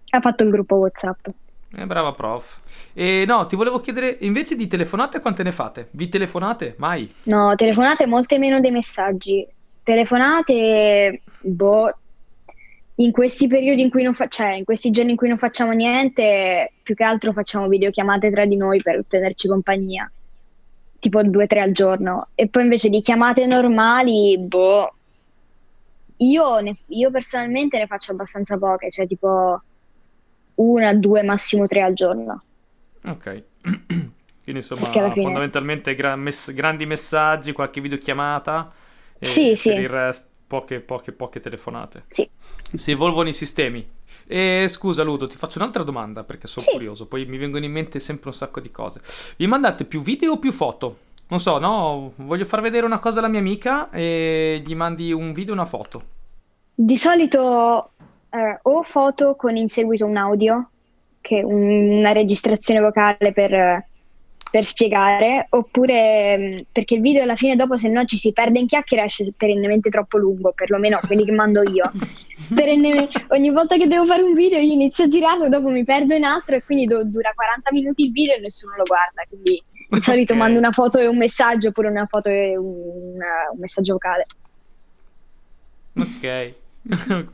[0.10, 1.28] ha fatto il gruppo WhatsApp.
[1.74, 2.60] Eh, brava prof.
[2.94, 5.88] E no, ti volevo chiedere, invece di telefonate quante ne fate?
[5.92, 6.76] Vi telefonate?
[6.80, 7.10] Mai?
[7.24, 9.48] No, telefonate molte meno dei messaggi.
[9.84, 11.96] Telefonate, boh,
[12.96, 15.72] in questi periodi in cui non fa- cioè, in questi giorni in cui non facciamo
[15.72, 20.12] niente, più che altro facciamo videochiamate tra di noi per tenerci compagnia.
[21.00, 22.28] Tipo due o tre al giorno.
[22.36, 24.94] E poi invece di chiamate normali, boh,
[26.18, 29.62] io, ne- io personalmente ne faccio abbastanza poche, cioè tipo
[30.56, 32.44] una, due, massimo tre al giorno.
[33.06, 33.44] Ok.
[34.44, 38.72] Quindi insomma, fondamentalmente gra- mess- grandi messaggi, qualche videochiamata
[39.18, 39.70] e Sì, sì.
[39.70, 42.04] per il resto poche, poche, poche telefonate.
[42.10, 42.30] Sì.
[42.74, 43.88] Si evolvono i sistemi.
[44.28, 46.74] E scusa Ludo, ti faccio un'altra domanda perché sono Sì.
[46.74, 49.00] curioso, poi mi vengono in mente sempre un sacco di cose.
[49.38, 50.98] Vi mandate più video o più foto?
[51.30, 55.32] Non so, no, voglio far vedere una cosa alla mia amica e gli mandi un
[55.32, 56.02] video e una foto.
[56.76, 57.92] Di solito
[58.30, 60.70] eh, o foto con in seguito un audio,
[61.22, 63.86] che un- una registrazione vocale per,
[64.52, 68.60] per spiegare, oppure mh, perché il video alla fine dopo se no ci si perde
[68.60, 71.90] in chiacchiere esce perennemente troppo lungo, perlomeno quelli che mando io.
[72.54, 76.14] Perenne- ogni volta che devo fare un video io inizio a girarlo, dopo mi perdo
[76.14, 79.64] in altro e quindi do- dura 40 minuti il video e nessuno lo guarda, quindi
[79.88, 82.66] di solito mando una foto e un messaggio oppure una foto e un,
[83.16, 84.26] una- un messaggio vocale.
[85.98, 86.54] Ok.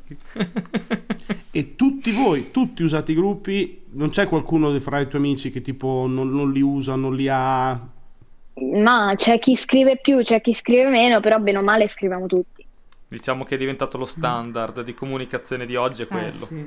[1.52, 5.62] E tutti voi, tutti usate i gruppi, non c'è qualcuno fra i tuoi amici che
[5.62, 7.80] tipo non, non li usa, non li ha...
[8.82, 12.66] Ma c'è chi scrive più, c'è chi scrive meno, però bene o male scriviamo tutti.
[13.08, 16.32] diciamo che è diventato lo standard di comunicazione di oggi, è Eh, quello.
[16.32, 16.66] sì.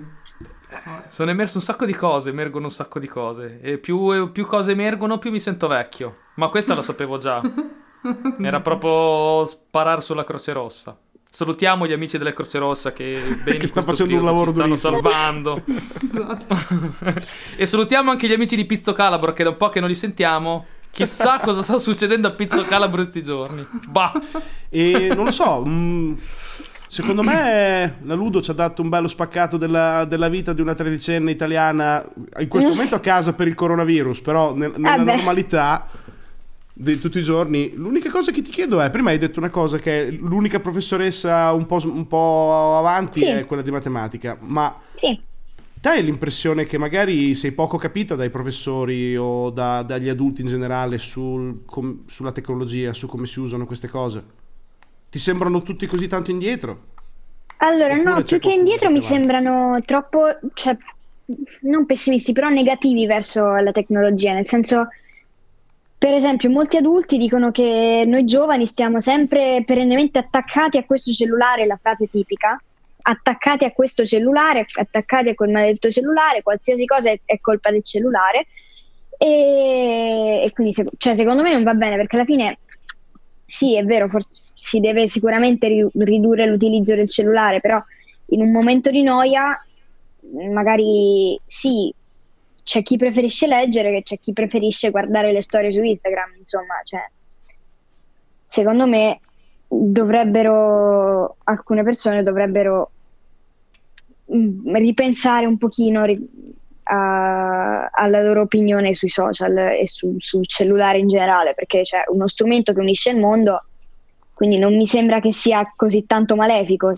[1.06, 3.60] Sono emerse un sacco di cose, emergono un sacco di cose.
[3.60, 6.16] E più, più cose emergono, più mi sento vecchio.
[6.34, 7.40] Ma questa lo sapevo già.
[8.40, 10.96] Era proprio sparare sulla Croce Rossa.
[11.32, 14.50] Salutiamo gli amici della Croce Rossa che, bene Che in sta questo facendo un lavoro
[14.50, 15.00] ci stanno durissimo.
[15.00, 15.62] salvando.
[17.56, 19.94] e salutiamo anche gli amici di Pizzo Calabro che da un po' che non li
[19.94, 20.66] sentiamo.
[20.90, 23.64] Chissà cosa sta succedendo a Pizzo Calabro questi giorni.
[23.88, 24.12] Bah.
[24.68, 26.14] E non lo so, mm,
[26.88, 30.74] secondo me la Ludo ci ha dato un bello spaccato della, della vita di una
[30.74, 32.04] tredicenne italiana,
[32.40, 35.14] in questo momento a casa per il coronavirus, però nel- nella Eh beh.
[35.14, 35.86] normalità
[36.82, 37.72] di tutti i giorni.
[37.74, 41.66] L'unica cosa che ti chiedo è, prima hai detto una cosa che l'unica professoressa un
[41.66, 43.26] po', un po' avanti Sì.
[43.26, 45.20] è quella di matematica, ma Sì,
[45.82, 50.98] hai l'impressione che magari sei poco capita dai professori o da- dagli adulti in generale
[50.98, 54.24] sul- com- sulla tecnologia, su come si usano queste cose?
[55.10, 56.88] Ti sembrano tutti così tanto indietro?
[57.58, 60.76] allora Oppure no, più che indietro mi sembrano troppo, cioè,
[61.62, 64.88] non pessimisti, però negativi verso la tecnologia, nel senso,
[66.00, 71.66] per esempio, molti adulti dicono che noi giovani stiamo sempre perennemente attaccati a questo cellulare,
[71.66, 72.58] la frase tipica,
[73.02, 77.84] attaccati a questo cellulare, attaccati a quel maledetto cellulare, qualsiasi cosa è, è colpa del
[77.84, 78.46] cellulare.
[79.18, 82.58] E, e quindi, se- cioè, secondo me non va bene perché alla fine
[83.44, 87.76] sì, è vero, forse si deve sicuramente ri- ridurre l'utilizzo del cellulare, però
[88.28, 89.62] in un momento di noia,
[90.50, 91.92] magari sì,
[92.70, 97.04] c'è chi preferisce leggere, che c'è chi preferisce guardare le storie su Instagram, insomma, cioè,
[98.46, 99.18] secondo me
[99.66, 102.90] dovrebbero, alcune persone dovrebbero
[104.32, 106.04] mm, ripensare un pochino
[106.84, 112.28] a- alla loro opinione sui social e su- sul cellulare in generale, perché c'è uno
[112.28, 113.64] strumento che unisce il mondo,
[114.32, 116.92] quindi non mi sembra che sia così tanto malefico.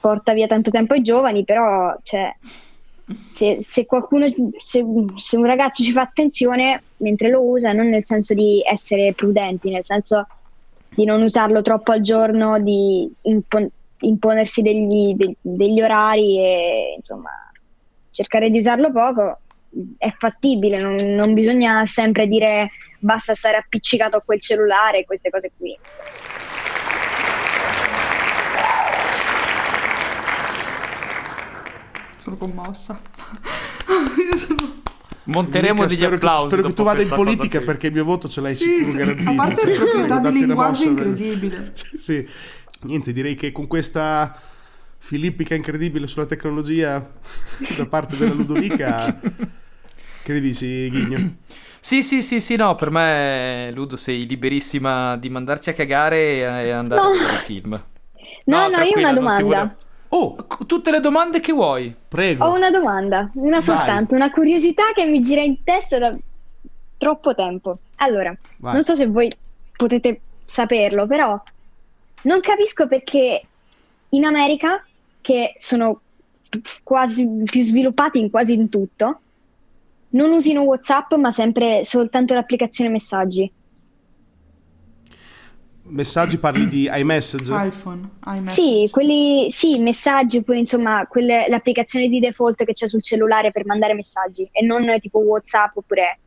[0.00, 2.34] Porta via tanto tempo ai giovani, però cioè,
[3.30, 4.26] se, se qualcuno,
[4.58, 4.84] se,
[5.16, 9.70] se un ragazzo ci fa attenzione mentre lo usa, non nel senso di essere prudenti,
[9.70, 10.26] nel senso
[10.94, 13.70] di non usarlo troppo al giorno, di impon-
[14.00, 17.30] imponersi degli, de- degli orari e insomma
[18.10, 19.38] cercare di usarlo poco,
[19.96, 25.50] è fattibile, non, non bisogna sempre dire basta stare appiccicato a quel cellulare queste cose
[25.56, 25.76] qui.
[32.22, 33.00] Sono commossa.
[34.30, 34.80] Io sono...
[35.24, 36.52] Monteremo Mica, degli spero che- applausi.
[36.52, 37.66] Spero che tu vada in politica qui.
[37.66, 39.30] perché il mio voto ce l'hai Sì, sicuro cioè, garantito.
[39.30, 41.72] a parte Cioè, le proprietà di linguaggio incredibile.
[41.98, 42.28] Sì,
[42.82, 44.40] niente, direi che con questa
[44.98, 47.04] filippica incredibile sulla tecnologia
[47.76, 49.18] da parte della Ludovica,
[50.22, 51.36] che ne dici, Ghigno?
[51.80, 56.70] Sì, sì, sì, sì, no, per me, Ludo, sei liberissima di mandarci a cagare e,
[56.70, 57.08] andare No.
[57.08, 57.82] a vedere il film.
[58.44, 59.76] No, no, io ho una non ti domanda.
[60.14, 61.94] Oh, Tutte le domande che vuoi.
[62.08, 62.44] prego.
[62.44, 63.62] Ho una domanda, una Vai.
[63.62, 66.14] soltanto, una curiosità che mi gira in testa da
[66.98, 67.78] troppo tempo.
[67.96, 68.74] Allora, Vai.
[68.74, 69.30] non so se voi
[69.76, 71.38] potete saperlo, però
[72.24, 73.42] non capisco perché
[74.10, 74.84] in America,
[75.20, 76.00] che sono
[76.82, 79.20] quasi più sviluppati in quasi in tutto,
[80.10, 83.50] non usino WhatsApp, ma sempre soltanto l'applicazione messaggi.
[85.92, 87.52] Messaggi parli di iMessage?
[87.52, 88.50] iPhone, iMessage.
[88.50, 93.66] Sì, quelli, sì, messaggi, oppure insomma, quelle, l'applicazione di default che c'è sul cellulare per
[93.66, 96.18] mandare messaggi e non tipo WhatsApp oppure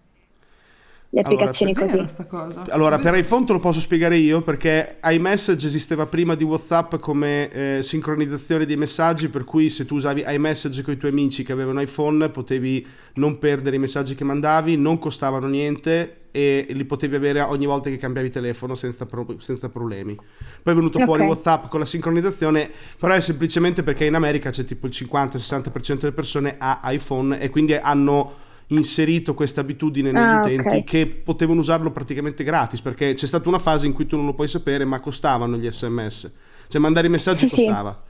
[1.15, 2.07] le Allora, applicazioni vera così.
[2.09, 2.63] sta cosa.
[2.69, 7.49] Allora, per iPhone te lo posso spiegare io perché iMessage esisteva prima di WhatsApp come
[7.51, 11.53] eh, sincronizzazione dei messaggi, per cui se tu usavi iMessage con i tuoi amici che
[11.53, 17.15] avevano iPhone potevi non perdere i messaggi che mandavi, non costavano niente e li potevi
[17.15, 20.15] avere ogni volta che cambiavi telefono senza, pro- senza problemi.
[20.15, 21.29] Poi è venuto fuori Ok.
[21.29, 26.11] WhatsApp con la sincronizzazione, però è semplicemente perché in America c'è tipo il 50-60% delle
[26.11, 30.83] persone ha iPhone e quindi hanno inserito questa abitudine negli Ah, utenti ok.
[30.83, 34.33] che potevano usarlo praticamente gratis perché c'è stata una fase in cui tu non lo
[34.33, 36.33] puoi sapere ma costavano gli sms
[36.67, 38.03] cioè mandare i messaggi Sì, costava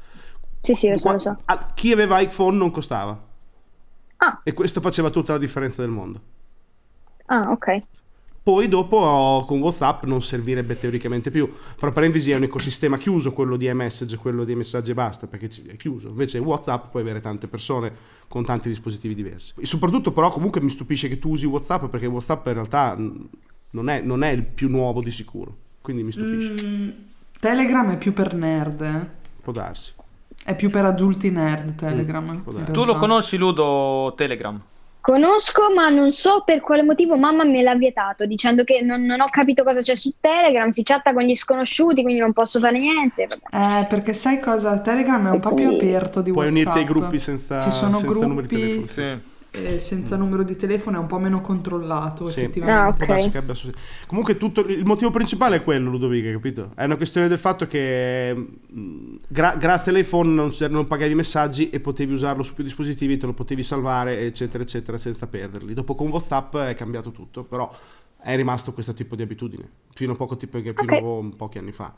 [0.61, 1.37] Sì, sì, lo so, lo so.
[1.45, 3.21] a- chi aveva iPhone non costava
[4.19, 6.21] Ah, e questo faceva tutta la differenza del mondo
[7.27, 7.67] ah, ok.
[8.45, 13.57] Poi dopo con Whatsapp non servirebbe teoricamente più fra parentesi è un ecosistema chiuso quello
[13.57, 17.47] di iMessage quello dei messaggi e basta perché è chiuso invece Whatsapp puoi avere tante
[17.47, 17.91] persone
[18.27, 22.05] con tanti dispositivi diversi e soprattutto però comunque mi stupisce che tu usi Whatsapp perché
[22.05, 26.53] Whatsapp in realtà non è, non è il più nuovo di sicuro quindi mi stupisce
[26.67, 26.89] Mm,
[27.39, 29.07] Telegram è più per nerd, eh.
[29.41, 29.93] può darsi
[30.43, 32.23] È più per adulti nerd Telegram.
[32.23, 32.71] Mm, in darsi.
[32.71, 34.61] Tu lo conosci, Ludo, Telegram?
[35.05, 39.21] Conosco, ma non so per quale motivo mamma me l'ha vietato, dicendo che non, non
[39.21, 42.79] ho capito cosa c'è su Telegram, si chatta con gli sconosciuti, quindi non posso fare
[42.79, 43.27] niente.
[43.51, 43.81] vabbè.
[43.83, 44.79] Eh, perché sai cosa?
[44.79, 46.65] Telegram è un po' più aperto di Puoi WhatsApp.
[46.65, 48.85] unirti ai gruppi senza- Ci sono senza numeri di gruppi telefono.
[48.85, 49.33] Sì.
[49.63, 52.39] E senza numero di telefono è un po' meno controllato, Sì.
[52.41, 52.81] effettivamente.
[52.81, 52.95] Ah, ok.
[52.97, 53.53] Può darsi che abbia.
[54.07, 56.71] Comunque tutto, il motivo principale è quello, Ludovica, capito?
[56.75, 61.69] È una questione del fatto che mh, gra- grazie all'iPhone non, non pagavi i messaggi
[61.69, 65.73] e potevi usarlo su più dispositivi, te lo potevi salvare, eccetera, eccetera, senza perderli.
[65.73, 67.73] Dopo con WhatsApp è cambiato tutto, però
[68.21, 70.91] è rimasto questo tipo di abitudine, fino a poco tipo, fino Ok.
[71.33, 71.93] a pochi anni fa.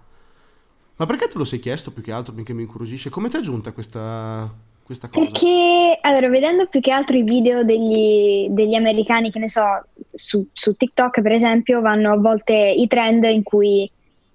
[1.00, 3.10] Ma perché te lo sei chiesto più che altro, che mi incuriosisce?
[3.12, 4.52] Come ti è giunta questa,
[4.88, 5.20] questa cosa?
[5.20, 9.64] Perché, allora, vedendo più che altro i video degli, degli americani, che ne so,
[10.14, 13.90] su, su TikTok per esempio, vanno a volte i trend in cui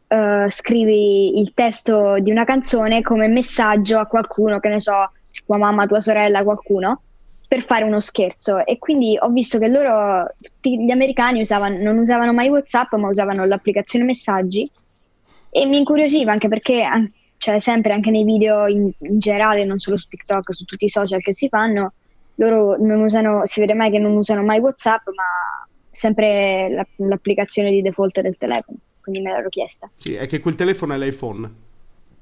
[0.08, 5.10] eh, scrivi il testo di una canzone come messaggio a qualcuno, che ne so,
[5.46, 7.00] tua mamma, tua sorella, qualcuno,
[7.48, 8.66] per fare uno scherzo.
[8.66, 13.08] E quindi ho visto che loro, tutti gli americani, usavano, non usavano mai WhatsApp, ma
[13.08, 14.68] usavano l'applicazione messaggi.
[15.48, 16.82] E mi incuriosiva anche perché
[17.42, 20.88] cioè, sempre anche nei video in, in generale, non solo su TikTok, su tutti i
[20.88, 21.92] social che si fanno,
[22.36, 27.72] loro non usano, si vede mai che non usano mai WhatsApp, ma sempre la- l'applicazione
[27.72, 28.78] di default del telefono.
[29.00, 29.90] Quindi me l'ero chiesta.
[29.96, 31.50] Sì, è che quel telefono è l'iPhone.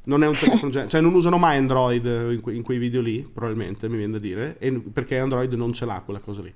[0.04, 2.02] Non è un telefono, gen- cioè non usano mai Android
[2.32, 5.74] in, que- in quei video lì, probabilmente mi viene da dire, e- perché Android non
[5.74, 6.54] ce l'ha quella cosa lì.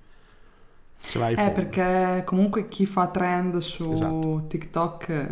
[0.99, 1.49] Ce l'ha iPhone.
[1.49, 4.45] Eh, perché comunque chi fa trend su Esatto.
[4.49, 5.09] TikTok...
[5.11, 5.29] eh,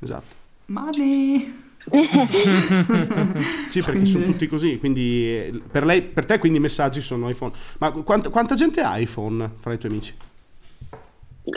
[0.00, 0.34] Esatto.
[0.66, 1.68] Money!
[3.70, 7.52] Sì, perché sono tutti così, quindi per, lei, per te quindi i messaggi sono iPhone.
[7.78, 10.14] Ma quanta, quanta gente ha iPhone fra i tuoi amici?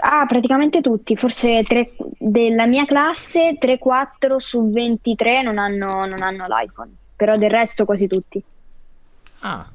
[0.02, 6.46] Ah, praticamente tutti, forse tre- della mia classe 3-4 su 23 non hanno, non hanno
[6.48, 8.42] l'iPhone, però del resto quasi tutti.
[9.40, 9.70] Ah,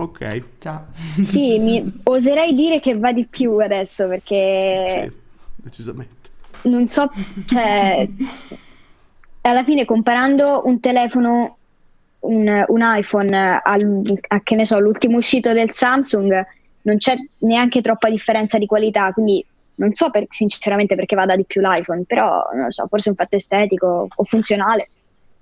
[0.00, 0.86] Ok, Già.
[0.92, 5.16] Sì, mi, oserei dire che va di più adesso perché sì,
[5.56, 6.30] decisamente.
[6.62, 7.10] non so,
[7.46, 8.08] cioè,
[9.42, 11.56] alla fine comparando un telefono,
[12.20, 16.46] un, un iPhone al, a che ne so, l'ultimo uscito del Samsung,
[16.82, 19.44] non c'è neanche troppa differenza di qualità, quindi
[19.76, 23.10] non so per- sinceramente perché vada di più l'iPhone, però non lo so, forse è
[23.12, 24.88] un fatto estetico o funzionale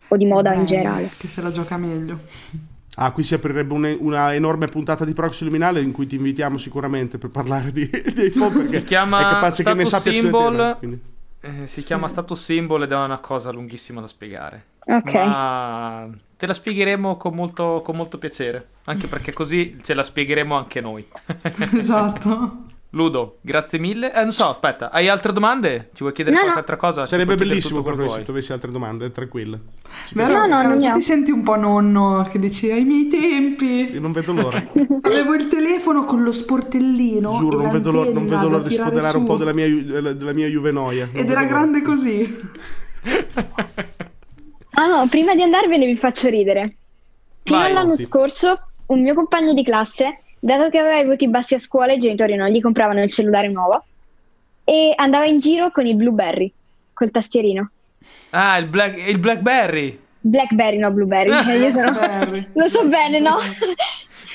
[0.09, 1.11] o di moda in Eh, generale.
[1.19, 2.19] Che se la gioca meglio.
[3.01, 6.57] Ah, qui si aprirebbe un- una enorme puntata di Proxy Luminale in cui ti invitiamo
[6.59, 10.21] sicuramente per parlare di, di iPhone perché Si chiama è capace che ne status sappia
[10.21, 10.57] più di te, symbol.
[10.57, 10.77] no?
[10.79, 11.01] Quindi-
[11.41, 11.87] Eh, si Sì.
[11.87, 14.65] chiama status symbol ed è una cosa lunghissima da spiegare.
[14.87, 15.13] Ok.
[15.13, 18.69] Ma te la spiegheremo con molto, con molto piacere.
[18.85, 21.07] Anche perché così ce la spiegheremo anche noi.
[21.77, 22.65] esatto.
[22.99, 24.13] Ludo, grazie mille.
[24.13, 25.91] Eh, non so, aspetta, hai altre domande?
[25.95, 26.67] Ci vuoi chiedere No, qualche no.
[26.67, 27.07] altra cosa?
[27.07, 29.57] Sarebbe bellissimo quello se tu avessi altre domande, tranquilla.
[30.15, 30.47] Vero?
[30.47, 33.93] No, no, non ti senti un po' nonno che dici ai miei tempi.
[33.93, 34.57] Io non vedo l'ora.
[35.03, 37.33] Avevo il telefono con lo sportellino.
[37.35, 39.29] Giuro, non vedo l'ora, non vedo l'ora di sfoderare un su.
[39.31, 41.09] po' della mia, della, mia juvenoia.
[41.13, 41.53] Non Ed era l'ora.
[41.53, 42.37] grande così.
[44.73, 46.77] Ah no, prima di andarvene vi faccio ridere.
[47.45, 51.55] Fino Vai, all'anno scorso, un mio compagno di classe, dato che aveva i voti bassi
[51.55, 53.85] a scuola, i genitori non gli compravano il cellulare nuovo
[54.65, 56.53] e andava in giro con i Blueberry,
[56.93, 57.71] col tastierino.
[58.31, 60.07] Ah, il, Black- il Blackberry.
[60.29, 61.31] Blackberry, no Blueberry.
[61.59, 61.91] Io sono...
[61.93, 62.47] Blackberry.
[62.55, 63.37] Lo so bene, no?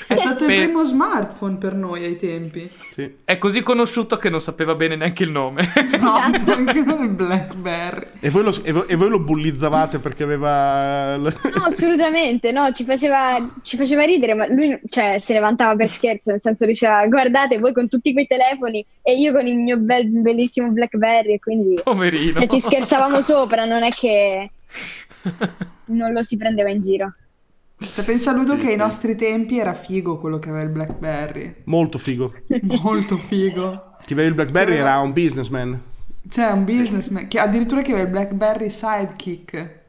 [0.06, 0.54] È stato Beh.
[0.54, 2.68] il primo smartphone per noi ai tempi.
[2.92, 3.14] Sì.
[3.24, 5.72] È così conosciuto che non sapeva bene neanche il nome.
[6.00, 6.52] No, Esatto.
[6.52, 8.06] anche il Blackberry.
[8.20, 11.16] E voi, lo, e voi- e voi lo bullizzavate perché aveva...
[11.16, 11.32] No,
[11.64, 16.32] assolutamente, no, ci faceva, ci faceva ridere, ma lui cioè, se ne vantava per scherzo,
[16.32, 20.06] nel senso diceva guardate voi con tutti quei telefoni e io con il mio bel,
[20.08, 22.34] bellissimo Blackberry, e quindi Poverino.
[22.40, 24.50] cioè, ci scherzavamo sopra, non è che
[25.86, 27.14] non lo si prendeva in giro.
[27.78, 28.78] Se pensa Ludo Sì, che ai sì.
[28.78, 31.62] nostri tempi era figo quello che aveva il Blackberry.
[31.64, 32.32] Molto figo.
[32.82, 33.96] Molto figo.
[34.04, 35.80] Chi aveva il Blackberry era un businessman.
[36.26, 39.82] C'è un businessman che addirittura che aveva il Blackberry Sidekick.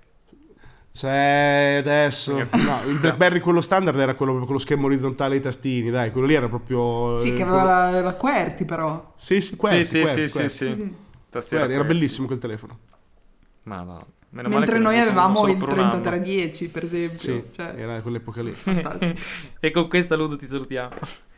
[0.92, 2.34] C'è adesso.
[2.38, 6.26] No, il Blackberry quello standard era quello con lo schermo orizzontale ai tastini, dai, quello
[6.28, 7.18] lì era proprio.
[7.20, 9.14] Sì, eh, che aveva quello- la, la QWERTY però.
[9.18, 10.50] Sì, sì, QWERTY, sì, sì, QWERTY, sì, sì, QWERTY.
[10.50, 10.66] sì.
[10.82, 10.96] Sì.
[11.30, 12.80] Tastiera QWERTY, Era bellissimo quel telefono.
[13.64, 14.06] Ma no.
[14.36, 16.02] Meno Mentre noi avevamo il per un anno.
[16.02, 17.20] 3310 per esempio.
[17.20, 18.54] Sì, Cioè, era quell'epoca lì.
[19.62, 20.90] e con questa Ludo ti salutiamo.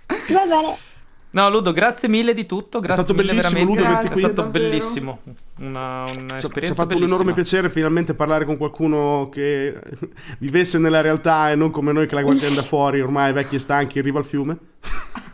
[0.07, 0.96] Va bene.
[1.37, 2.79] No, Ludo, grazie mille di tutto.
[2.79, 3.79] Grazie stato mille bellissimo, veramente.
[3.81, 4.19] Ludo, averti è qui.
[4.21, 4.63] stato Davvero.
[4.65, 5.19] bellissimo.
[5.59, 9.79] Una, Ci ha- ci un'esperienza ha fatto un enorme piacere finalmente parlare con qualcuno che
[10.39, 13.59] vivesse nella realtà e non come noi che la guardiamo da fuori, ormai vecchi e
[13.59, 14.57] stanchi, in riva al fiume.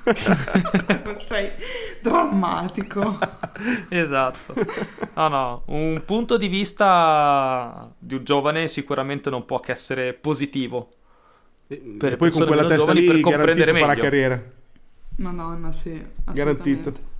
[1.15, 1.51] Sei
[2.01, 3.17] drammatico.
[3.87, 4.53] Esatto.
[5.13, 10.89] No, no, un punto di vista di un giovane sicuramente non può che essere positivo.
[11.67, 14.01] E, Per e poi con quella testa lì per comprendere farà meglio.
[14.01, 14.43] carriera.
[15.17, 16.05] Madonna, sì.
[16.25, 17.11] Garantito.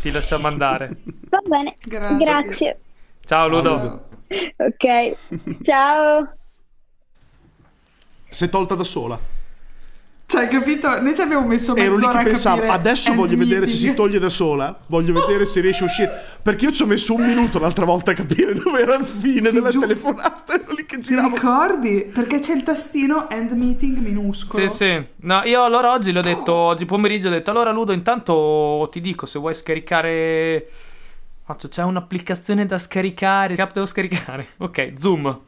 [0.00, 1.02] Ti lasciamo andare.
[1.28, 1.74] Va bene.
[1.84, 2.24] Grazie.
[2.24, 2.80] Grazie.
[3.24, 4.06] Ciao Ludo.
[4.28, 4.66] Ciao.
[4.66, 5.16] Ok.
[5.62, 6.32] Ciao.
[8.28, 9.37] Si è tolta da sola.
[10.30, 11.00] Cioè, hai capito?
[11.00, 13.72] Noi ci abbiamo messo Ero lì mezz'ora che a pensavo, capire adesso voglio vedere se
[13.72, 13.96] si meeting.
[13.96, 16.10] toglie da sola, voglio vedere se riesce a uscire.
[16.42, 19.48] Perché io ci ho messo un minuto l'altra volta a capire dove era il fine
[19.48, 19.86] Ti della giuro.
[19.86, 20.52] telefonata.
[20.52, 21.34] Ero lì che Ti giravo.
[21.34, 22.10] ricordi?
[22.12, 24.68] Perché c'è il tastino end meeting minuscolo.
[24.68, 25.02] Sì, sì.
[25.22, 29.24] No, io allora oggi l'ho detto, oggi pomeriggio ho detto, allora Ludo, intanto ti dico,
[29.24, 30.68] se vuoi scaricare...
[31.42, 33.54] Faccio, c'è un'applicazione da scaricare.
[33.54, 34.46] Che app devo scaricare?
[34.58, 35.40] Ok, Zoom.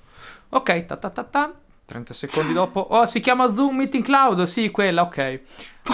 [0.48, 1.52] Ok, ta ta ta ta.
[1.90, 2.80] 30 secondi dopo.
[2.90, 4.44] Oh, si chiama Zoom Meeting Cloud.
[4.44, 5.40] Sì, quella, ok.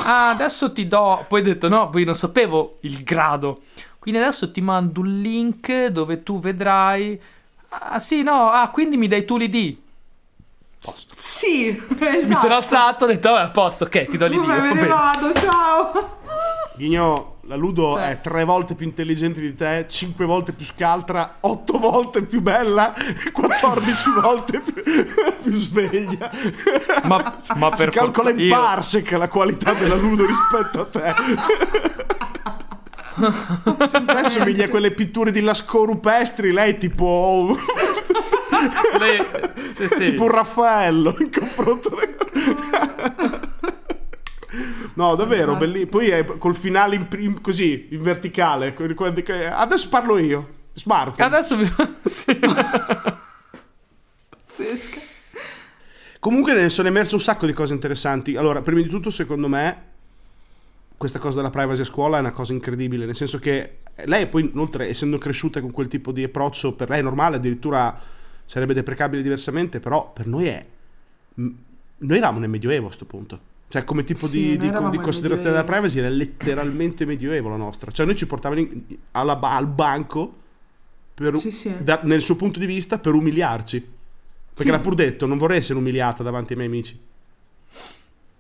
[0.05, 1.25] Ah, adesso ti do...
[1.27, 3.63] Poi ho detto, no, poi non sapevo il grado.
[3.99, 7.19] Quindi adesso ti mando un link dove tu vedrai...
[7.71, 9.77] Ah, sì, no, ah, quindi mi dai tu l'ID.
[11.17, 12.41] Sì, Mi esatto.
[12.41, 14.39] sono alzato, ho detto, vabbè, a posto, ok, ti do l'ID.
[14.39, 16.19] Vabbè, va me ne vado, ciao.
[16.77, 18.11] Ghigno, la Ludo Cioè.
[18.11, 22.93] è tre volte più intelligente di te, cinque volte più scaltra, otto volte più bella,
[23.33, 24.83] 14 volte più,
[25.43, 26.31] più sveglia.
[27.05, 31.15] Ma, ma si per calcola in io- parsec la qualità della Ludo rispetto a te.
[33.17, 37.57] Te somiglia a quelle pitture di lasco rupestri, lei tipo,
[38.99, 39.25] Lei...
[39.73, 40.05] Sì, sì.
[40.11, 41.97] tipo un Raffaello in confronto.
[44.97, 45.73] No, davvero, Fantastico.
[45.73, 48.75] belli- Poi è col finale in prim- così, in verticale.
[48.75, 50.55] Adesso parlo io.
[50.75, 51.25] Smartphone.
[51.27, 51.71] Adesso mi...
[52.05, 52.39] sì.
[54.29, 55.01] Pazzesca.
[56.19, 58.37] Comunque ne sono emerse un sacco di cose interessanti.
[58.37, 59.83] Allora, prima di tutto, secondo me,
[60.97, 63.05] questa cosa della privacy a scuola è una cosa incredibile.
[63.07, 67.01] Nel senso che lei, poi, inoltre, essendo cresciuta con quel tipo di approccio, per lei
[67.01, 67.99] è normale, addirittura
[68.45, 70.65] sarebbe deprecabile diversamente, però per noi è.
[71.35, 73.55] Noi eravamo nel Medioevo a questo punto.
[73.69, 77.91] Cioè, come tipo Sì, di, di- di considerazione della privacy era letteralmente medioevo la nostra.
[77.91, 80.35] Cioè, noi ci portavano in- alla al banco
[81.15, 81.75] per- Sì, sì.
[81.83, 83.95] da- nel suo punto di vista per umiliarci.
[84.55, 86.99] Perché l'ha pur detto, non vorrei essere umiliata davanti ai miei amici.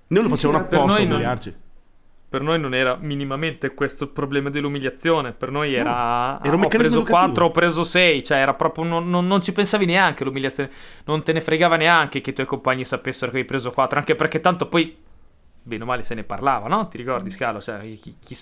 [0.09, 1.55] Noi lo facevano per apposta a noi non- umiliarci.
[2.29, 5.33] per noi non era minimamente questo il problema dell'umiliazione.
[5.33, 6.39] Per noi era.
[6.43, 7.05] era un ho preso educativo.
[7.17, 8.23] 4, ho preso 6.
[8.23, 8.85] Cioè, era proprio.
[8.85, 10.71] Non, non- non ci pensavi neanche l'umiliazione.
[11.05, 13.99] Non te ne fregava neanche che i tuoi compagni sapessero che hai preso 4.
[13.99, 14.97] Anche perché tanto poi.
[15.67, 16.87] Bene o male se ne parlava, no?
[16.87, 17.61] Ti ricordi, Scalo?
[17.61, 18.37] Cioè, chi- chi-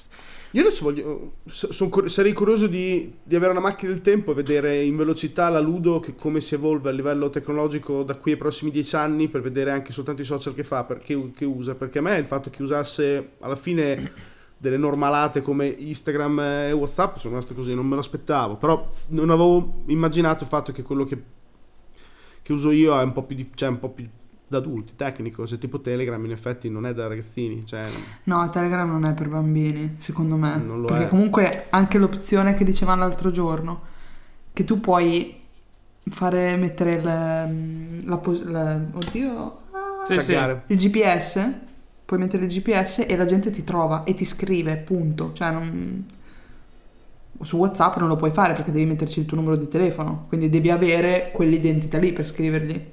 [0.50, 1.36] Io adesso voglio.
[1.46, 5.58] son sarei curioso di, di avere una macchina del tempo e vedere in velocità la
[5.58, 9.40] Ludo che come si evolve a livello tecnologico da qui ai prossimi dieci anni per
[9.40, 11.74] vedere anche soltanto i social che fa, perché, che usa.
[11.74, 14.12] Perché a me il fatto che usasse alla fine
[14.58, 18.56] delle normalate come Instagram e Whatsapp sono rimasto così, non me lo aspettavo.
[18.56, 21.22] Però non avevo immaginato il fatto che quello che,
[22.42, 24.06] che uso io è un po' più, di- cioè, un po' più
[24.54, 25.46] da adulti, tecnico.
[25.46, 27.64] Se tipo Telegram in effetti non è da ragazzini.
[27.66, 27.82] Cioè,
[28.24, 30.56] No, Telegram non è per bambini, secondo me.
[30.56, 31.08] Non lo Perché è.
[31.08, 33.80] comunque anche l'opzione che dicevamo l'altro giorno,
[34.52, 35.40] che tu puoi
[36.10, 40.14] fare, mettere il, la, pos- la- oddio, ah, Sì,
[40.66, 41.50] il GPS,
[42.04, 45.32] puoi mettere il GPS e la gente ti trova e ti scrive, punto.
[45.32, 46.06] Cioè non...
[47.40, 50.48] Su WhatsApp non lo puoi fare perché devi metterci il tuo numero di telefono, quindi
[50.48, 52.92] devi avere quell'identità lì per scrivergli.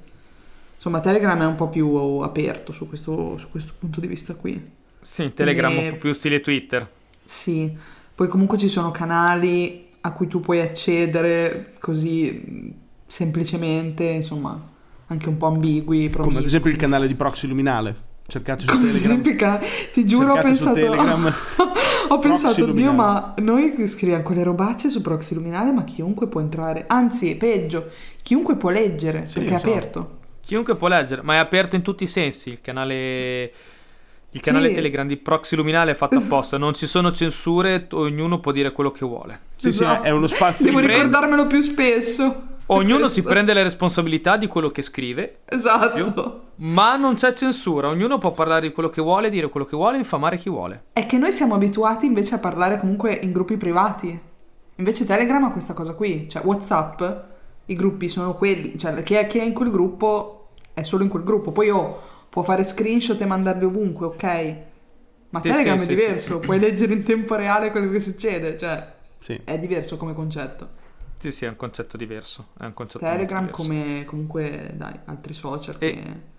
[0.84, 4.60] Insomma, Telegram è un po' più aperto su questo, su questo punto di vista qui.
[5.00, 6.88] Sì, Telegram Ne- un po' più stile Twitter.
[7.24, 7.70] Sì,
[8.12, 12.72] poi comunque ci sono canali a cui tu puoi accedere così
[13.06, 14.60] semplicemente, insomma,
[15.06, 15.84] anche un po' ambigui.
[15.84, 16.44] Come ad promiscui.
[16.46, 17.94] esempio il canale di Proxy Luminale.
[18.26, 19.10] Cercate su Come ad Telegram.
[19.12, 21.34] esempio canale- ti giuro ho Cercate pensato, Telegram.
[22.08, 26.40] ho pensato, Dio, Luminale." ma noi scriviamo quelle robacce su Proxy Luminale, ma chiunque può
[26.40, 27.88] entrare, anzi, peggio,
[28.22, 29.68] chiunque può leggere, Sì, perché è so.
[29.68, 30.20] aperto.
[30.44, 32.50] Chiunque può leggere, ma è aperto in tutti i sensi.
[32.50, 33.52] Il canale,
[34.30, 34.74] il canale Sì.
[34.74, 36.58] Telegram di Proxy Luminale è fatto apposta.
[36.58, 39.38] Non ci sono censure, ognuno può dire quello che vuole.
[39.56, 40.02] Sì, sì, Esatto.
[40.04, 40.64] è uno spazio.
[40.66, 42.42] Devo prende- ricordarmelo più spesso.
[42.66, 43.28] Ognuno si Questo.
[43.30, 46.42] prende le responsabilità di quello che scrive, Esatto.
[46.56, 47.88] ma non c'è censura.
[47.88, 50.84] Ognuno può parlare di quello che vuole, dire quello che vuole, infamare chi vuole.
[50.92, 54.18] È che noi siamo abituati invece a parlare comunque in gruppi privati.
[54.76, 57.02] Invece Telegram ha questa cosa qui, cioè WhatsApp,
[57.66, 61.08] i gruppi sono quelli, cioè chi è, chi è in quel gruppo è solo in
[61.08, 61.52] quel gruppo.
[61.52, 64.56] Poi oh, può fare screenshot e mandarli ovunque, ok?
[65.30, 68.56] Ma Sì, Telegram sì, è sì, diverso, puoi leggere in tempo reale quello che succede,
[68.58, 69.40] cioè Sì.
[69.44, 70.80] è diverso come concetto.
[71.18, 72.48] Sì, sì, è un concetto diverso.
[72.58, 73.62] È un concetto Telegram diverso.
[73.62, 76.30] come comunque, dai, altri social E- che...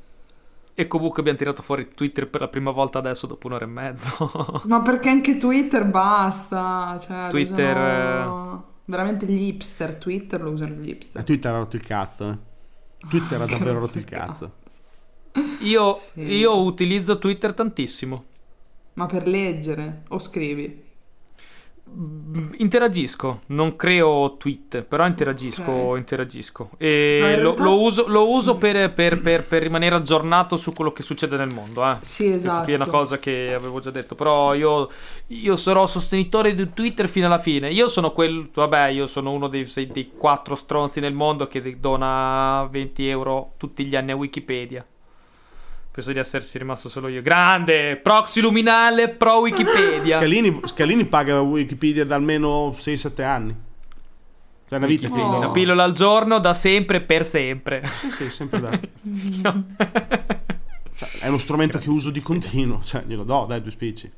[0.75, 4.61] E comunque abbiamo tirato fuori Twitter per la prima volta adesso, dopo un'ora e mezzo.
[4.65, 10.89] Ma perché anche Twitter basta, cioè Twitter, usano- Veramente gli hipster, Twitter lo usano gli
[10.89, 11.21] hipster.
[11.21, 12.29] E Twitter ha rotto il cazzo.
[12.29, 13.07] Eh.
[13.07, 14.51] Twitter ha davvero rotto il cazzo.
[15.61, 16.21] io, Sì.
[16.21, 18.25] io utilizzo Twitter tantissimo.
[18.93, 20.83] Ma per leggere o scrivi?
[21.95, 25.97] Mm, Interagisco, non creo tweet, però interagisco, Ok.
[25.97, 26.69] interagisco.
[26.77, 30.55] E No, in lo, realtà- lo uso, lo uso per, per- per- per rimanere aggiornato
[30.55, 31.83] su quello che succede nel mondo.
[31.83, 31.97] Eh.
[32.01, 32.69] Sì, esatto.
[32.69, 34.89] è una cosa che avevo già detto, però io,
[35.27, 37.69] io sarò sostenitore di Twitter fino alla fine.
[37.69, 41.79] Io sono quel, vabbè, io sono uno dei, sei- dei quattro stronzi nel mondo che
[41.79, 44.83] dona 20 euro tutti gli anni a Wikipedia.
[45.93, 47.21] Penso di esserci rimasto solo io.
[47.21, 47.97] Grande!
[47.97, 50.17] Proxy luminale pro Wikipedia.
[50.17, 53.55] Scalini, Scalini paga Wikipedia da almeno 6-7 anni.
[54.67, 55.37] Cioè una vita Wikipedia.
[55.37, 55.51] Una No.
[55.51, 57.87] pillola al giorno da sempre per sempre.
[57.99, 58.79] Sì, sì, sempre dato.
[60.95, 62.79] Cioè, è uno strumento che uso di continuo.
[62.83, 64.09] Cioè, glielo do, dai, due spicci.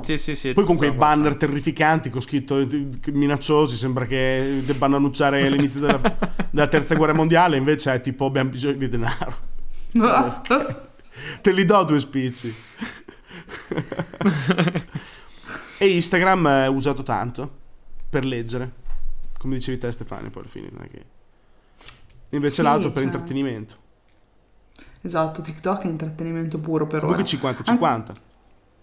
[0.00, 0.52] sì, sì, sì.
[0.52, 6.00] Poi con quei banner terrificanti con scritto eh, minacciosi, sembra che debbano annunciare l'inizio della,
[6.50, 9.36] della terza guerra mondiale, invece è tipo abbiamo bisogno di denaro.
[11.40, 12.54] Te li do due spicci.
[15.78, 17.62] e Instagram è usato tanto
[18.08, 18.70] per leggere,
[19.38, 21.04] come dicevi te Stefano, poi alla fine non è che...
[22.30, 23.76] Invece Sì, l'altro per cioè- intrattenimento.
[25.02, 27.22] esatto, TikTok è intrattenimento puro per ora.
[27.22, 27.38] Comunque
[27.74, 28.12] 50-50.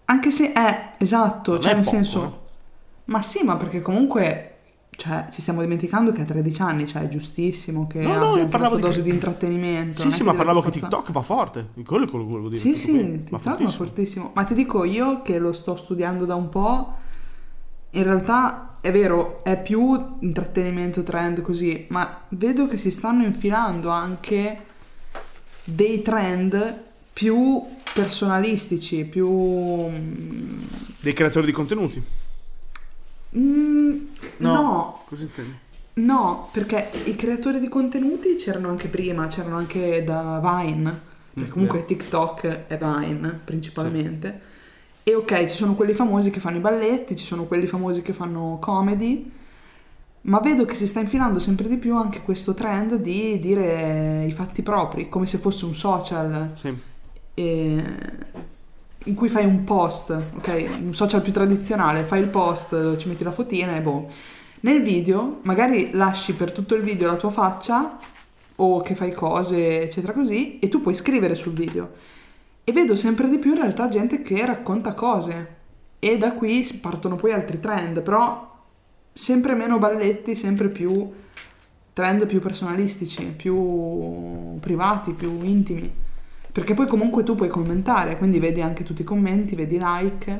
[0.06, 2.24] Anche se è, esatto, Non cioè è nel poco, senso...
[2.24, 2.40] eh.
[3.06, 4.51] Ma sì, ma perché comunque...
[5.02, 8.46] Cioè, ci stiamo dimenticando che a 13 anni, cioè, è giustissimo che No, no, io
[8.46, 10.00] parlavo di- dose di intrattenimento.
[10.00, 11.66] Sì, sì, ma parlavo che forza- TikTok va forte.
[11.84, 12.60] Quello è quello che volevo dire.
[12.60, 12.92] Sì, sì.
[12.92, 13.70] Va TikTok va fortissimo.
[13.86, 14.30] fortissimo.
[14.34, 16.94] Ma ti dico io che lo sto studiando da un po',
[17.90, 23.88] in realtà è vero, è più intrattenimento trend così, ma vedo che si stanno infilando
[23.90, 24.60] anche
[25.64, 26.80] dei trend
[27.12, 27.60] più
[27.92, 29.28] personalistici, più...
[29.28, 30.62] mm,
[31.00, 32.00] Dei creatori di contenuti.
[33.36, 33.96] mm,
[34.42, 34.52] No.
[34.52, 35.58] no, Cosa intendi?
[35.94, 41.00] No, perché i creatori di contenuti c'erano anche prima, c'erano anche da Vine,
[41.34, 41.88] perché Mm, comunque vero.
[41.88, 44.40] TikTok è Vine principalmente.
[45.04, 48.12] E ok, ci sono quelli famosi che fanno i balletti, ci sono quelli famosi che
[48.12, 49.30] fanno comedy,
[50.22, 54.32] ma vedo che si sta infilando sempre di più anche questo trend di dire i
[54.32, 56.52] fatti propri, come se fosse un social.
[56.54, 56.72] Sì.
[57.34, 57.84] E,
[59.04, 60.68] in cui fai un post, ok?
[60.82, 64.08] Un social più tradizionale, fai il post, ci metti la fotina e boh.
[64.60, 67.98] Nel video magari lasci per tutto il video la tua faccia
[68.56, 71.90] o che fai cose, eccetera così, e tu puoi scrivere sul video.
[72.64, 75.56] E vedo sempre di più in realtà gente che racconta cose.
[75.98, 78.50] E da qui partono poi altri trend, però
[79.12, 81.10] sempre meno balletti, sempre più
[81.92, 86.01] trend più personalistici, più privati, più intimi.
[86.52, 90.38] Perché poi comunque tu puoi commentare, quindi vedi anche tutti i commenti, vedi like.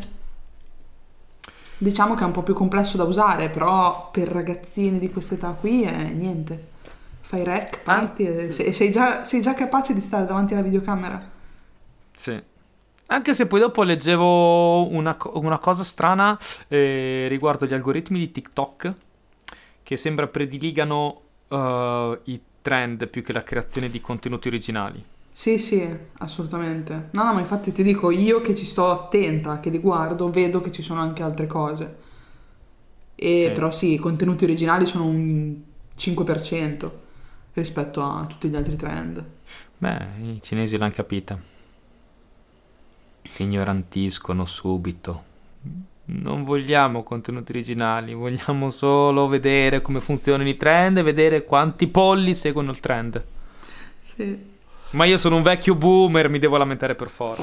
[1.78, 5.82] Diciamo che è un po' più complesso da usare, però per ragazzini di quest'età qui
[5.84, 6.68] è niente.
[7.22, 11.30] Fai rec, parti e sei, già, sei già capace di stare davanti alla videocamera.
[12.14, 12.40] Sì.
[13.06, 16.38] Anche se poi dopo leggevo una, una cosa strana
[16.68, 18.94] eh, riguardo gli algoritmi di TikTok
[19.82, 25.04] che sembra prediligano uh, i trend più che la creazione di contenuti originali.
[25.34, 27.08] Sì, sì, assolutamente.
[27.12, 30.60] No, no, ma infatti ti dico, io che ci sto attenta, che li guardo, vedo
[30.60, 31.96] che ci sono anche altre cose.
[33.14, 33.52] E Sì.
[33.52, 35.54] però sì, i contenuti originali sono un
[35.96, 36.90] 5%
[37.54, 39.24] rispetto a tutti gli altri trend.
[39.78, 41.38] Beh, i cinesi l'hanno capita.
[43.22, 45.30] Ti ignorantiscono subito.
[46.04, 52.34] Non vogliamo contenuti originali, vogliamo solo vedere come funzionano i trend e vedere quanti polli
[52.34, 53.24] seguono il trend.
[53.98, 54.51] Sì,
[54.92, 57.42] Ma io sono un vecchio boomer, mi devo lamentare per forza.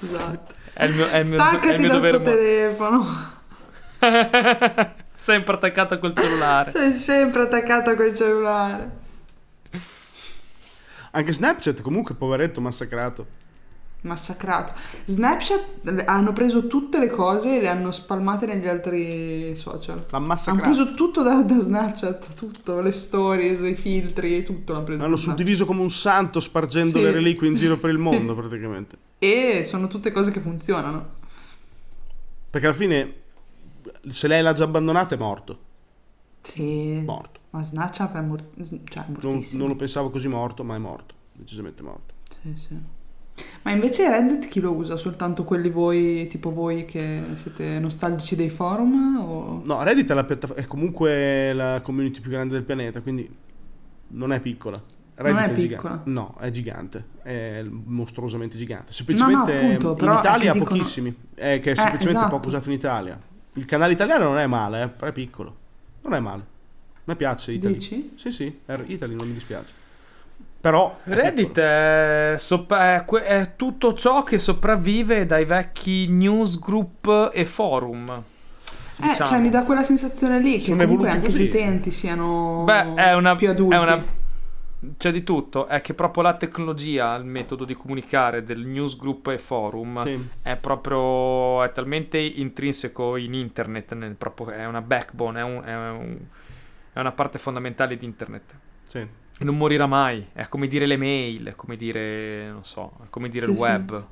[0.00, 0.54] esatto.
[0.72, 2.18] È il mio, è il mio, è Staccati il mio dovere.
[2.18, 3.06] sto telefono.
[5.14, 6.70] Sempre attaccato col cellulare.
[6.70, 8.90] Sei sempre attaccato col cellulare.
[11.10, 13.26] Anche Snapchat comunque, poveretto, massacrato.
[14.02, 14.72] Massacrato.
[15.04, 20.04] Snapchat hanno preso tutte le cose e le hanno spalmate negli altri social.
[20.08, 20.62] L'ha Hanno massacrato.
[20.62, 25.02] preso tutto da, da Snapchat, tutto, le stories, i filtri, tutto l'hanno preso.
[25.02, 27.02] L'hanno suddiviso come un santo spargendo Sì.
[27.04, 28.96] le reliquie in giro per il mondo praticamente.
[29.18, 31.18] E sono tutte cose che funzionano.
[32.48, 33.14] Perché alla fine,
[34.08, 35.58] se lei l'ha già abbandonato è morto.
[36.40, 37.02] Sì.
[37.04, 37.38] Morto.
[37.50, 39.58] Ma Snapchat è, mor- cioè, è Non, mortissimo.
[39.58, 41.14] non lo pensavo così morto, ma è morto.
[41.32, 42.14] Decisamente morto.
[42.40, 42.76] Sì, sì.
[43.62, 44.96] Ma invece Reddit chi lo usa?
[44.96, 49.18] Soltanto quelli voi, tipo voi che siete nostalgici dei forum?
[49.18, 49.60] O...
[49.64, 53.28] No, Reddit è, la piatta- è comunque la community più grande del pianeta, quindi
[54.08, 54.82] non è piccola.
[55.14, 55.66] Reddit è gigante.
[55.66, 56.00] piccola?
[56.04, 58.92] No, è gigante, è mostruosamente gigante.
[58.92, 62.36] Semplicemente appunto, però in è Italia che dicono- pochissimi, è che è semplicemente esatto.
[62.36, 63.20] poco usato in Italia.
[63.54, 65.56] Il canale italiano non è male, eh, però è piccolo.
[66.02, 66.42] Non è male.
[66.94, 67.74] A me piace Italy.
[67.74, 68.12] Dici?
[68.14, 69.74] Sì, sì, è Italy non mi dispiace.
[70.60, 77.44] Però Reddit è, sopra- è que- è tutto ciò che sopravvive dai vecchi newsgroup e
[77.46, 78.22] forum.
[79.02, 79.30] Eh, diciamo.
[79.30, 81.38] cioè mi dà quella sensazione lì che Sono comunque anche così.
[81.38, 83.74] gli utenti siano Beh, è una, più adulti.
[83.74, 84.18] è una-
[84.96, 89.36] C'è di tutto, è che proprio la tecnologia, il metodo di comunicare del newsgroup e
[89.38, 90.28] forum Sì.
[90.42, 95.74] è proprio è talmente intrinseco in internet, nel- proprio- è una backbone, è, un- è
[95.76, 96.18] un-
[96.94, 98.54] è una parte fondamentale di internet.
[98.84, 99.06] Sì.
[99.40, 103.06] E non morirà mai, è come dire le mail, è come dire, non so, è
[103.08, 103.62] come dire Sì, il sì.
[103.62, 104.06] web.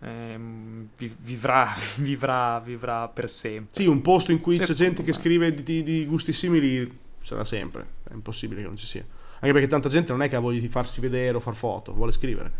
[0.00, 3.82] Ehm, vi- vivrà, vivrà, vivrà per sempre.
[3.82, 5.16] Sì, un posto in cui c'è Secondo gente che me.
[5.16, 7.86] scrive di, di- di gusti simili sarà sempre.
[8.08, 9.04] È impossibile che non ci sia.
[9.40, 11.92] Anche perché tanta gente non è che ha voglia di farsi vedere o far foto,
[11.94, 12.52] vuole scrivere.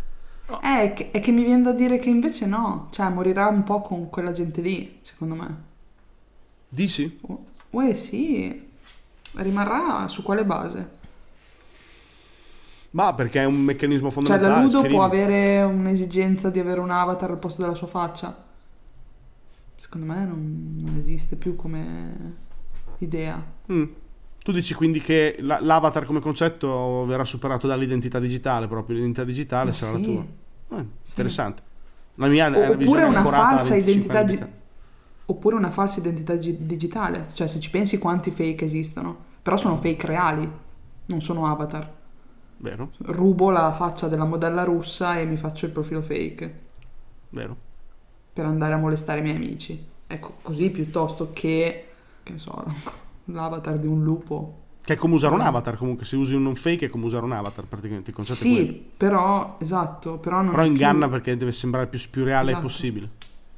[0.61, 3.63] Eh, è che, è che mi viene da dire che invece no, cioè morirà un
[3.63, 5.63] po' con quella gente lì, secondo me.
[6.69, 7.19] Dici?
[7.71, 8.67] Uè sì,
[9.33, 11.03] rimarrà su quale base?
[12.95, 14.53] Ma perché è un meccanismo Cioè fondamentale.
[14.55, 14.93] la Ludo scrivi.
[14.93, 18.43] può avere un'esigenza di avere un avatar al posto della sua faccia?
[19.75, 22.35] Secondo me non, non esiste più come
[22.99, 23.43] idea.
[23.71, 23.83] Mm.
[24.41, 29.71] Tu dici quindi che la- l'avatar come concetto verrà superato dall'identità digitale, proprio l'identità digitale
[29.71, 30.01] Ma sarà sì.
[30.01, 30.21] la tua.
[30.79, 31.09] Eh, Sì.
[31.09, 31.61] Interessante.
[32.15, 34.51] La mia è una Oppure una falsa 25 identità gi-.
[35.25, 37.25] Oppure una falsa identità gi- digitale.
[37.33, 39.17] Cioè se ci pensi quanti fake esistono.
[39.41, 40.49] Però sono fake reali,
[41.07, 41.94] non sono avatar.
[42.69, 46.59] Vero, Rubo la faccia della modella russa e mi faccio il profilo fake
[47.29, 47.55] vero.
[48.33, 49.85] per andare a molestare i miei amici.
[50.07, 51.85] Ecco, così piuttosto che,
[52.23, 52.63] che ne so,
[53.25, 54.61] l'avatar di un lupo.
[54.83, 57.23] Che è come usare un avatar comunque, se usi un non fake è come usare
[57.23, 58.65] un avatar praticamente, il concetto è quello.
[58.71, 62.49] Sì, però, esatto, però non Però è più- inganna perché deve sembrare più, più reale
[62.49, 62.63] Esatto.
[62.65, 63.09] possibile.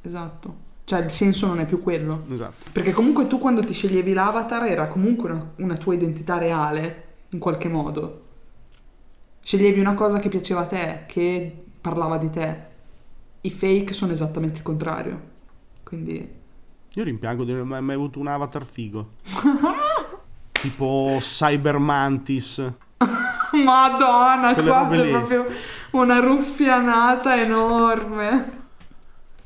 [0.01, 0.55] Esatto.
[0.83, 2.23] Cioè il senso non è più quello.
[2.31, 2.69] Esatto.
[2.73, 7.39] Perché comunque tu quando ti sceglievi l'avatar era comunque una, una tua identità reale, in
[7.39, 8.21] qualche modo.
[9.47, 12.61] Sceglievi una cosa che piaceva a te, che parlava di te.
[13.39, 15.21] I fake sono esattamente il contrario.
[15.83, 16.35] Quindi...
[16.93, 19.11] Io rimpiango di non aver mai avuto un avatar figo.
[20.51, 22.57] tipo Cyber Mantis.
[23.63, 25.11] Madonna, Quelle qua c'è lì.
[25.11, 25.45] proprio
[25.91, 28.59] una ruffianata enorme.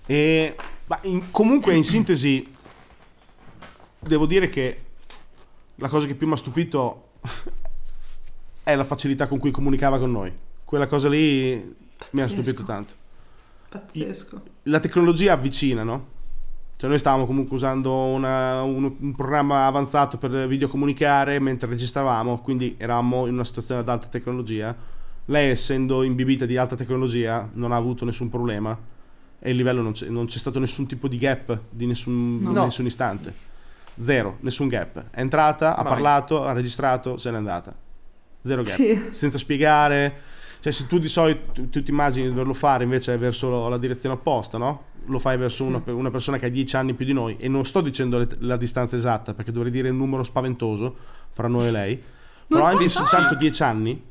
[0.07, 0.55] E,
[1.03, 2.51] in- comunque, in sintesi,
[3.99, 4.81] devo dire che
[5.75, 7.09] la cosa che più mi ha stupito
[8.63, 10.31] è la facilità con cui comunicava con noi.
[10.63, 11.53] Quella cosa lì
[12.11, 12.41] mi ha Pazzesco.
[12.43, 12.93] stupito tanto.
[13.69, 14.41] Pazzesco.
[14.63, 16.19] La tecnologia avvicina, no?
[16.77, 22.75] Cioè noi stavamo comunque usando una- un, un programma avanzato per videocomunicare mentre registravamo, quindi
[22.77, 24.75] eravamo in una situazione ad alta tecnologia.
[25.25, 28.75] Lei, essendo imbibita di alta tecnologia, non ha avuto nessun problema
[29.39, 32.63] e il livello non c'è, non c'è stato nessun tipo di gap di nessun, No.
[32.63, 33.33] nessun istante.
[34.03, 35.05] Zero, nessun gap.
[35.11, 35.91] È entrata, ha Mai.
[35.93, 37.73] parlato, ha registrato, se n'è andata.
[38.43, 38.73] Zero gap.
[38.75, 39.07] Sì.
[39.11, 40.29] Senza spiegare.
[40.59, 43.77] Cioè, se tu di solito tu, tu ti immagini di doverlo fare invece verso la
[43.77, 44.83] direzione opposta, no?
[45.05, 47.35] Lo fai verso una, una persona che ha 10 anni più di noi.
[47.39, 50.95] E non sto dicendo le- la distanza esatta, perché dovrei dire un numero spaventoso
[51.31, 52.01] fra noi e lei.
[52.47, 54.01] Però anche soltanto 10 anni.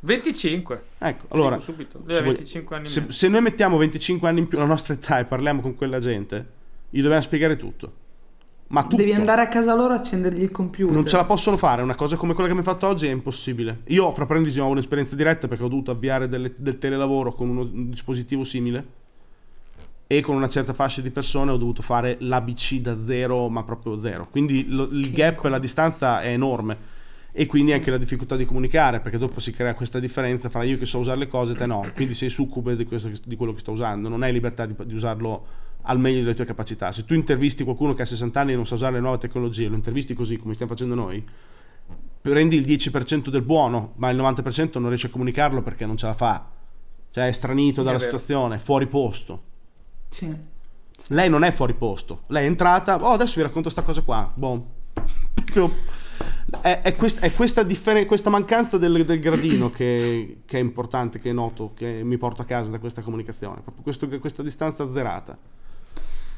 [0.00, 0.82] 25.
[0.98, 1.56] Ecco, allora,
[2.12, 4.94] se, voi- 25 anni in se- se noi mettiamo 25 anni in più la nostra
[4.94, 6.46] età e parliamo con quella gente,
[6.90, 7.92] gli dobbiamo spiegare tutto.
[8.72, 8.96] Ma tutto.
[8.96, 10.94] Devi andare a casa loro a accendergli il computer.
[10.94, 13.10] Non ce la possono fare, una cosa come quella che mi hai fatto oggi è
[13.10, 13.80] impossibile.
[13.88, 17.68] Io, fra parentesi, ho un'esperienza diretta perché ho dovuto avviare delle- del telelavoro con uno-
[17.70, 19.00] un dispositivo simile
[20.06, 23.98] e con una certa fascia di persone ho dovuto fare l'ABC da zero, ma proprio
[24.00, 24.26] zero.
[24.30, 26.76] Quindi lo- il gap, la distanza è enorme
[27.30, 30.78] e quindi anche la difficoltà di comunicare perché dopo si crea questa differenza fra io
[30.78, 31.86] che so usare le cose e te no.
[31.94, 34.94] Quindi sei succube di, questo di quello che sto usando, non hai libertà di, di
[34.94, 35.46] usarlo
[35.82, 36.92] al meglio delle tue capacità.
[36.92, 39.68] Se tu intervisti qualcuno che ha 60 anni e non sa usare le nuove tecnologie,
[39.68, 41.24] lo intervisti così come stiamo facendo noi,
[42.20, 46.06] prendi il 10% del buono, ma il 90% non riesci a comunicarlo perché non ce
[46.06, 46.48] la fa.
[47.10, 48.12] Cioè è stranito dalla È vero.
[48.18, 49.42] situazione, è fuori posto.
[50.08, 50.34] Sì.
[51.08, 52.20] Lei non è fuori posto.
[52.28, 54.30] Lei è entrata, oh adesso vi racconto sta cosa qua.
[54.32, 54.66] Boh.
[56.60, 61.18] È, è quest- è questa, differen- questa mancanza del, del gradino che, che è importante,
[61.18, 63.60] che noto, che mi porto a casa da questa comunicazione.
[63.62, 65.36] Proprio questo- questa distanza zerata.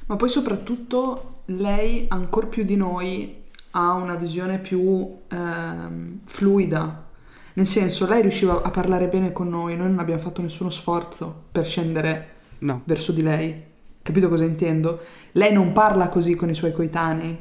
[0.06, 3.42] Ma poi soprattutto lei, ancora più di noi,
[3.72, 7.06] ha una visione più ehm, fluida.
[7.54, 11.44] Nel senso, lei riusciva a parlare bene con noi, noi non abbiamo fatto nessuno sforzo
[11.52, 12.28] per scendere
[12.58, 12.82] No.
[12.84, 13.62] verso di lei.
[14.02, 15.00] Capito cosa intendo?
[15.32, 17.38] Lei non parla così con i suoi coetanei.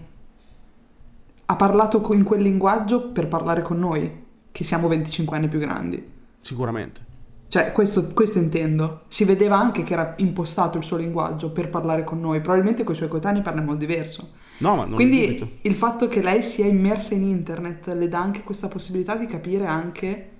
[1.46, 6.12] Ha parlato in quel linguaggio per parlare con noi, che siamo 25 anni più grandi.
[6.40, 7.12] Sicuramente.
[7.54, 9.02] Cioè, questo, questo intendo.
[9.10, 12.42] Si vedeva anche che era impostato il suo linguaggio per parlare con noi.
[12.42, 14.32] Probabilmente con i suoi coetanei parla in modo diverso.
[14.58, 18.42] No, ma non Quindi il fatto che lei sia immersa in internet le dà anche
[18.42, 20.32] questa possibilità di capire anche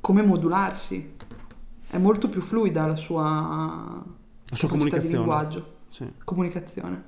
[0.00, 1.14] come modularsi.
[1.86, 5.16] È molto più fluida la sua, La sua capacità di comunicazione.
[5.16, 6.12] linguaggio, Sì.
[6.24, 7.02] comunicazione.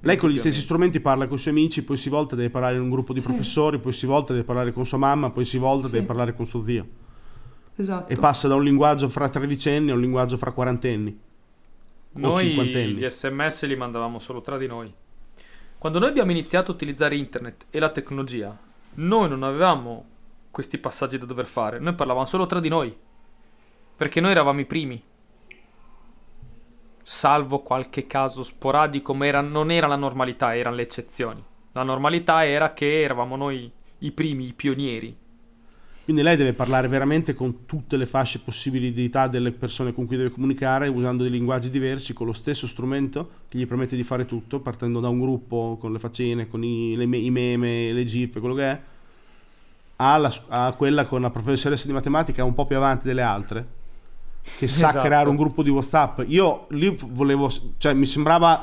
[0.00, 2.76] Lei con gli stessi strumenti parla con i suoi amici, poi si volta deve parlare
[2.76, 3.26] in un gruppo di Sì.
[3.26, 5.94] professori, poi si volta deve parlare con sua mamma, poi si volta Sì.
[5.94, 6.86] deve parlare con suo zio.
[7.76, 8.12] Esatto.
[8.12, 11.18] E passa da un linguaggio fra tredicenni a un linguaggio fra quarantenni.
[12.14, 14.92] o Noi gli sms li mandavamo solo tra di noi.
[15.78, 18.56] Quando noi abbiamo iniziato a utilizzare internet e la tecnologia,
[18.94, 20.04] noi non avevamo
[20.50, 22.96] questi passaggi da dover fare, noi parlavamo solo tra di noi.
[23.96, 25.02] Perché noi eravamo i primi.
[27.08, 31.40] Salvo qualche caso sporadico, ma era- non era la normalità, erano le eccezioni.
[31.70, 35.16] La normalità era che eravamo noi i primi, i pionieri.
[36.02, 40.06] Quindi lei deve parlare veramente con tutte le fasce possibili di età delle persone con
[40.06, 44.02] cui deve comunicare, usando dei linguaggi diversi, con lo stesso strumento che gli permette di
[44.02, 48.04] fare tutto, partendo da un gruppo con le faccine, con i, le i meme, le
[48.04, 48.80] gif, quello che è,
[49.98, 53.75] a, a quella con la professoressa di matematica un po' più avanti delle altre,
[54.58, 55.04] che sa Esatto.
[55.04, 56.20] creare un gruppo di WhatsApp.
[56.26, 58.62] Io lì volevo, cioè mi sembrava,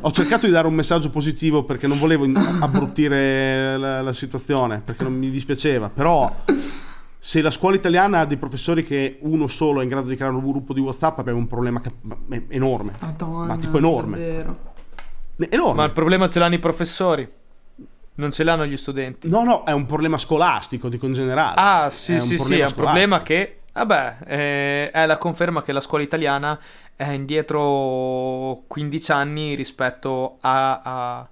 [0.00, 2.24] ho cercato di dare un messaggio positivo perché non volevo
[2.60, 6.34] abbruttire la, la situazione, perché non mi dispiaceva, però
[7.18, 10.34] se la scuola italiana ha dei professori che uno solo è in grado di creare
[10.34, 11.80] un gruppo di WhatsApp, abbiamo un problema
[12.48, 12.92] enorme.
[13.00, 14.16] Madonna, Ma tipo enorme.
[14.18, 14.56] davvero.
[15.48, 15.74] Enorme.
[15.74, 17.28] Ma il problema ce l'hanno i professori,
[18.14, 19.28] non ce l'hanno gli studenti.
[19.28, 21.54] No, no, è un problema scolastico, dico in generale.
[21.56, 25.72] Ah, sì, È sì, sì, è un problema che, vabbè, eh, è la conferma che
[25.72, 26.58] la scuola italiana
[26.94, 31.28] è indietro 15 anni rispetto a, a-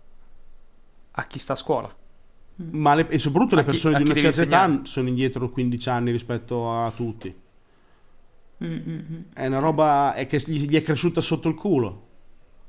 [1.12, 1.95] a chi sta a scuola.
[2.72, 4.86] Ma le- e soprattutto le A chi- persone a di chi una certa età insegnare.
[4.86, 7.34] sono indietro 15 anni rispetto a tutti.
[8.62, 9.20] Mm, mm, mm.
[9.32, 12.07] È una roba è che gli, gli è cresciuta sotto il culo.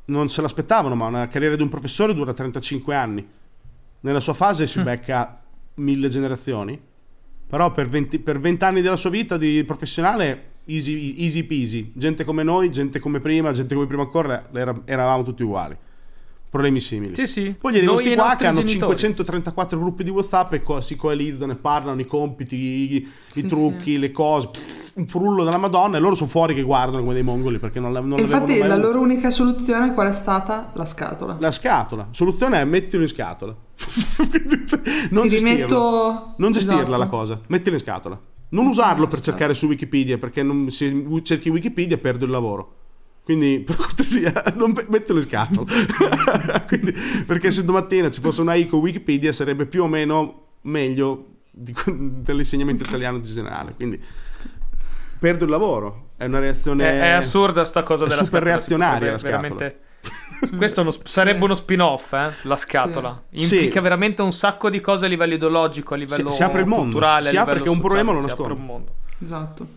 [0.05, 3.27] Non se l'aspettavano, ma una carriera di un professore dura 35 anni.
[4.01, 4.67] Nella sua fase Mm.
[4.67, 5.41] si becca
[5.75, 6.79] mille generazioni.
[7.51, 11.91] Però per 20, per 20 anni della sua vita di professionale, easy, easy peasy.
[11.93, 15.75] Gente come noi, gente come prima, gente come prima ancora, era- eravamo tutti uguali.
[16.49, 17.15] problemi simili.
[17.15, 17.55] Sì, sì.
[17.57, 18.97] Poi gli Noi questi qua che hanno genitori.
[18.97, 23.47] 534 gruppi di WhatsApp e co- si coalizzano e parlano i compiti, i, i Sì,
[23.47, 27.13] trucchi, le cose, pff, un frullo della Madonna e loro sono fuori che guardano come
[27.13, 28.85] dei mongoli perché non, non l'avevano infatti la avuto.
[28.87, 30.71] loro unica soluzione qual è stata?
[30.73, 31.37] La scatola.
[31.39, 32.07] La scatola.
[32.11, 33.55] Soluzione è mettilo in scatola.
[35.11, 35.53] non Ti gestirla.
[35.53, 36.33] rimetto...
[36.37, 36.97] Non gestirla Esatto.
[36.97, 38.19] la cosa, mettilo in scatola.
[38.49, 42.75] Non usarlo per cercare su Wikipedia, perché non- se cerchi Wikipedia perdo il lavoro.
[43.23, 45.71] Quindi, per cortesia, non mettilo in scatola.
[46.67, 46.91] Quindi,
[47.25, 51.73] perché se domattina ci fosse una I con Wikipedia sarebbe più o meno meglio di
[51.85, 53.73] dell'insegnamento italiano in generale.
[53.75, 54.01] Quindi,
[55.19, 56.09] perdo il lavoro.
[56.17, 56.83] È una reazione...
[56.85, 59.41] È, è assurda sta cosa è della super scatola, si reazionaria potrebbe la scatola.
[59.55, 59.79] veramente-
[60.57, 62.31] Questo è uno- sarebbe uno spin-off, eh?
[62.43, 63.21] la scatola.
[63.33, 63.43] Sì.
[63.55, 66.83] Implica veramente un sacco di cose a livello ideologico, a livello si apre il mondo,
[66.91, 68.61] culturale, si a apre livello che un sociale, problema lo si apre nasconde.
[68.61, 68.91] un mondo.
[69.19, 69.67] Esatto.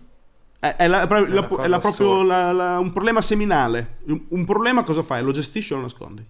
[0.59, 2.53] È, è la- proprio- È la- è la proprio assurda.
[2.53, 3.97] la- la- un problema seminale.
[4.07, 5.23] Un, un problema cosa fai?
[5.23, 6.25] Lo gestisci o lo nascondi?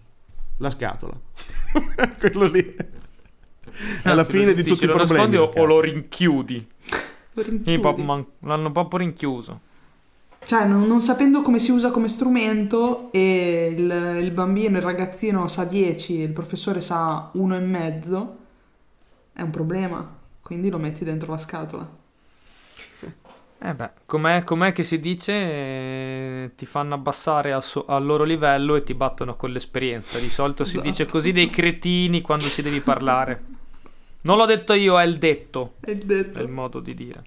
[0.58, 1.12] La scatola.
[2.18, 2.74] Quello lì.
[2.74, 5.30] È la Anzi, fine lo di tutti i lo problemi.
[5.30, 6.68] nascondi o, lo rinchiudi.
[7.36, 8.04] Lo Sì, rinchiudi.
[8.40, 9.60] l'hanno proprio rinchiuso.
[10.46, 15.48] Cioè, non, non sapendo come si usa come strumento e il, il bambino, il ragazzino
[15.48, 18.36] sa 10 e il professore sa uno e mezzo,
[19.32, 20.16] è un problema.
[20.42, 22.02] Quindi lo metti dentro la scatola.
[23.66, 25.32] Eh beh, com'è, com'è che si dice?
[25.32, 30.18] Eh, ti fanno abbassare al, suo- al loro livello e ti battono con l'esperienza.
[30.18, 30.88] Di solito si Esatto.
[30.88, 33.42] dice così dei cretini quando ci devi parlare.
[34.22, 35.94] Non l'ho detto io, è il detto, È
[36.34, 36.48] è il detto.
[36.48, 37.24] modo di dire.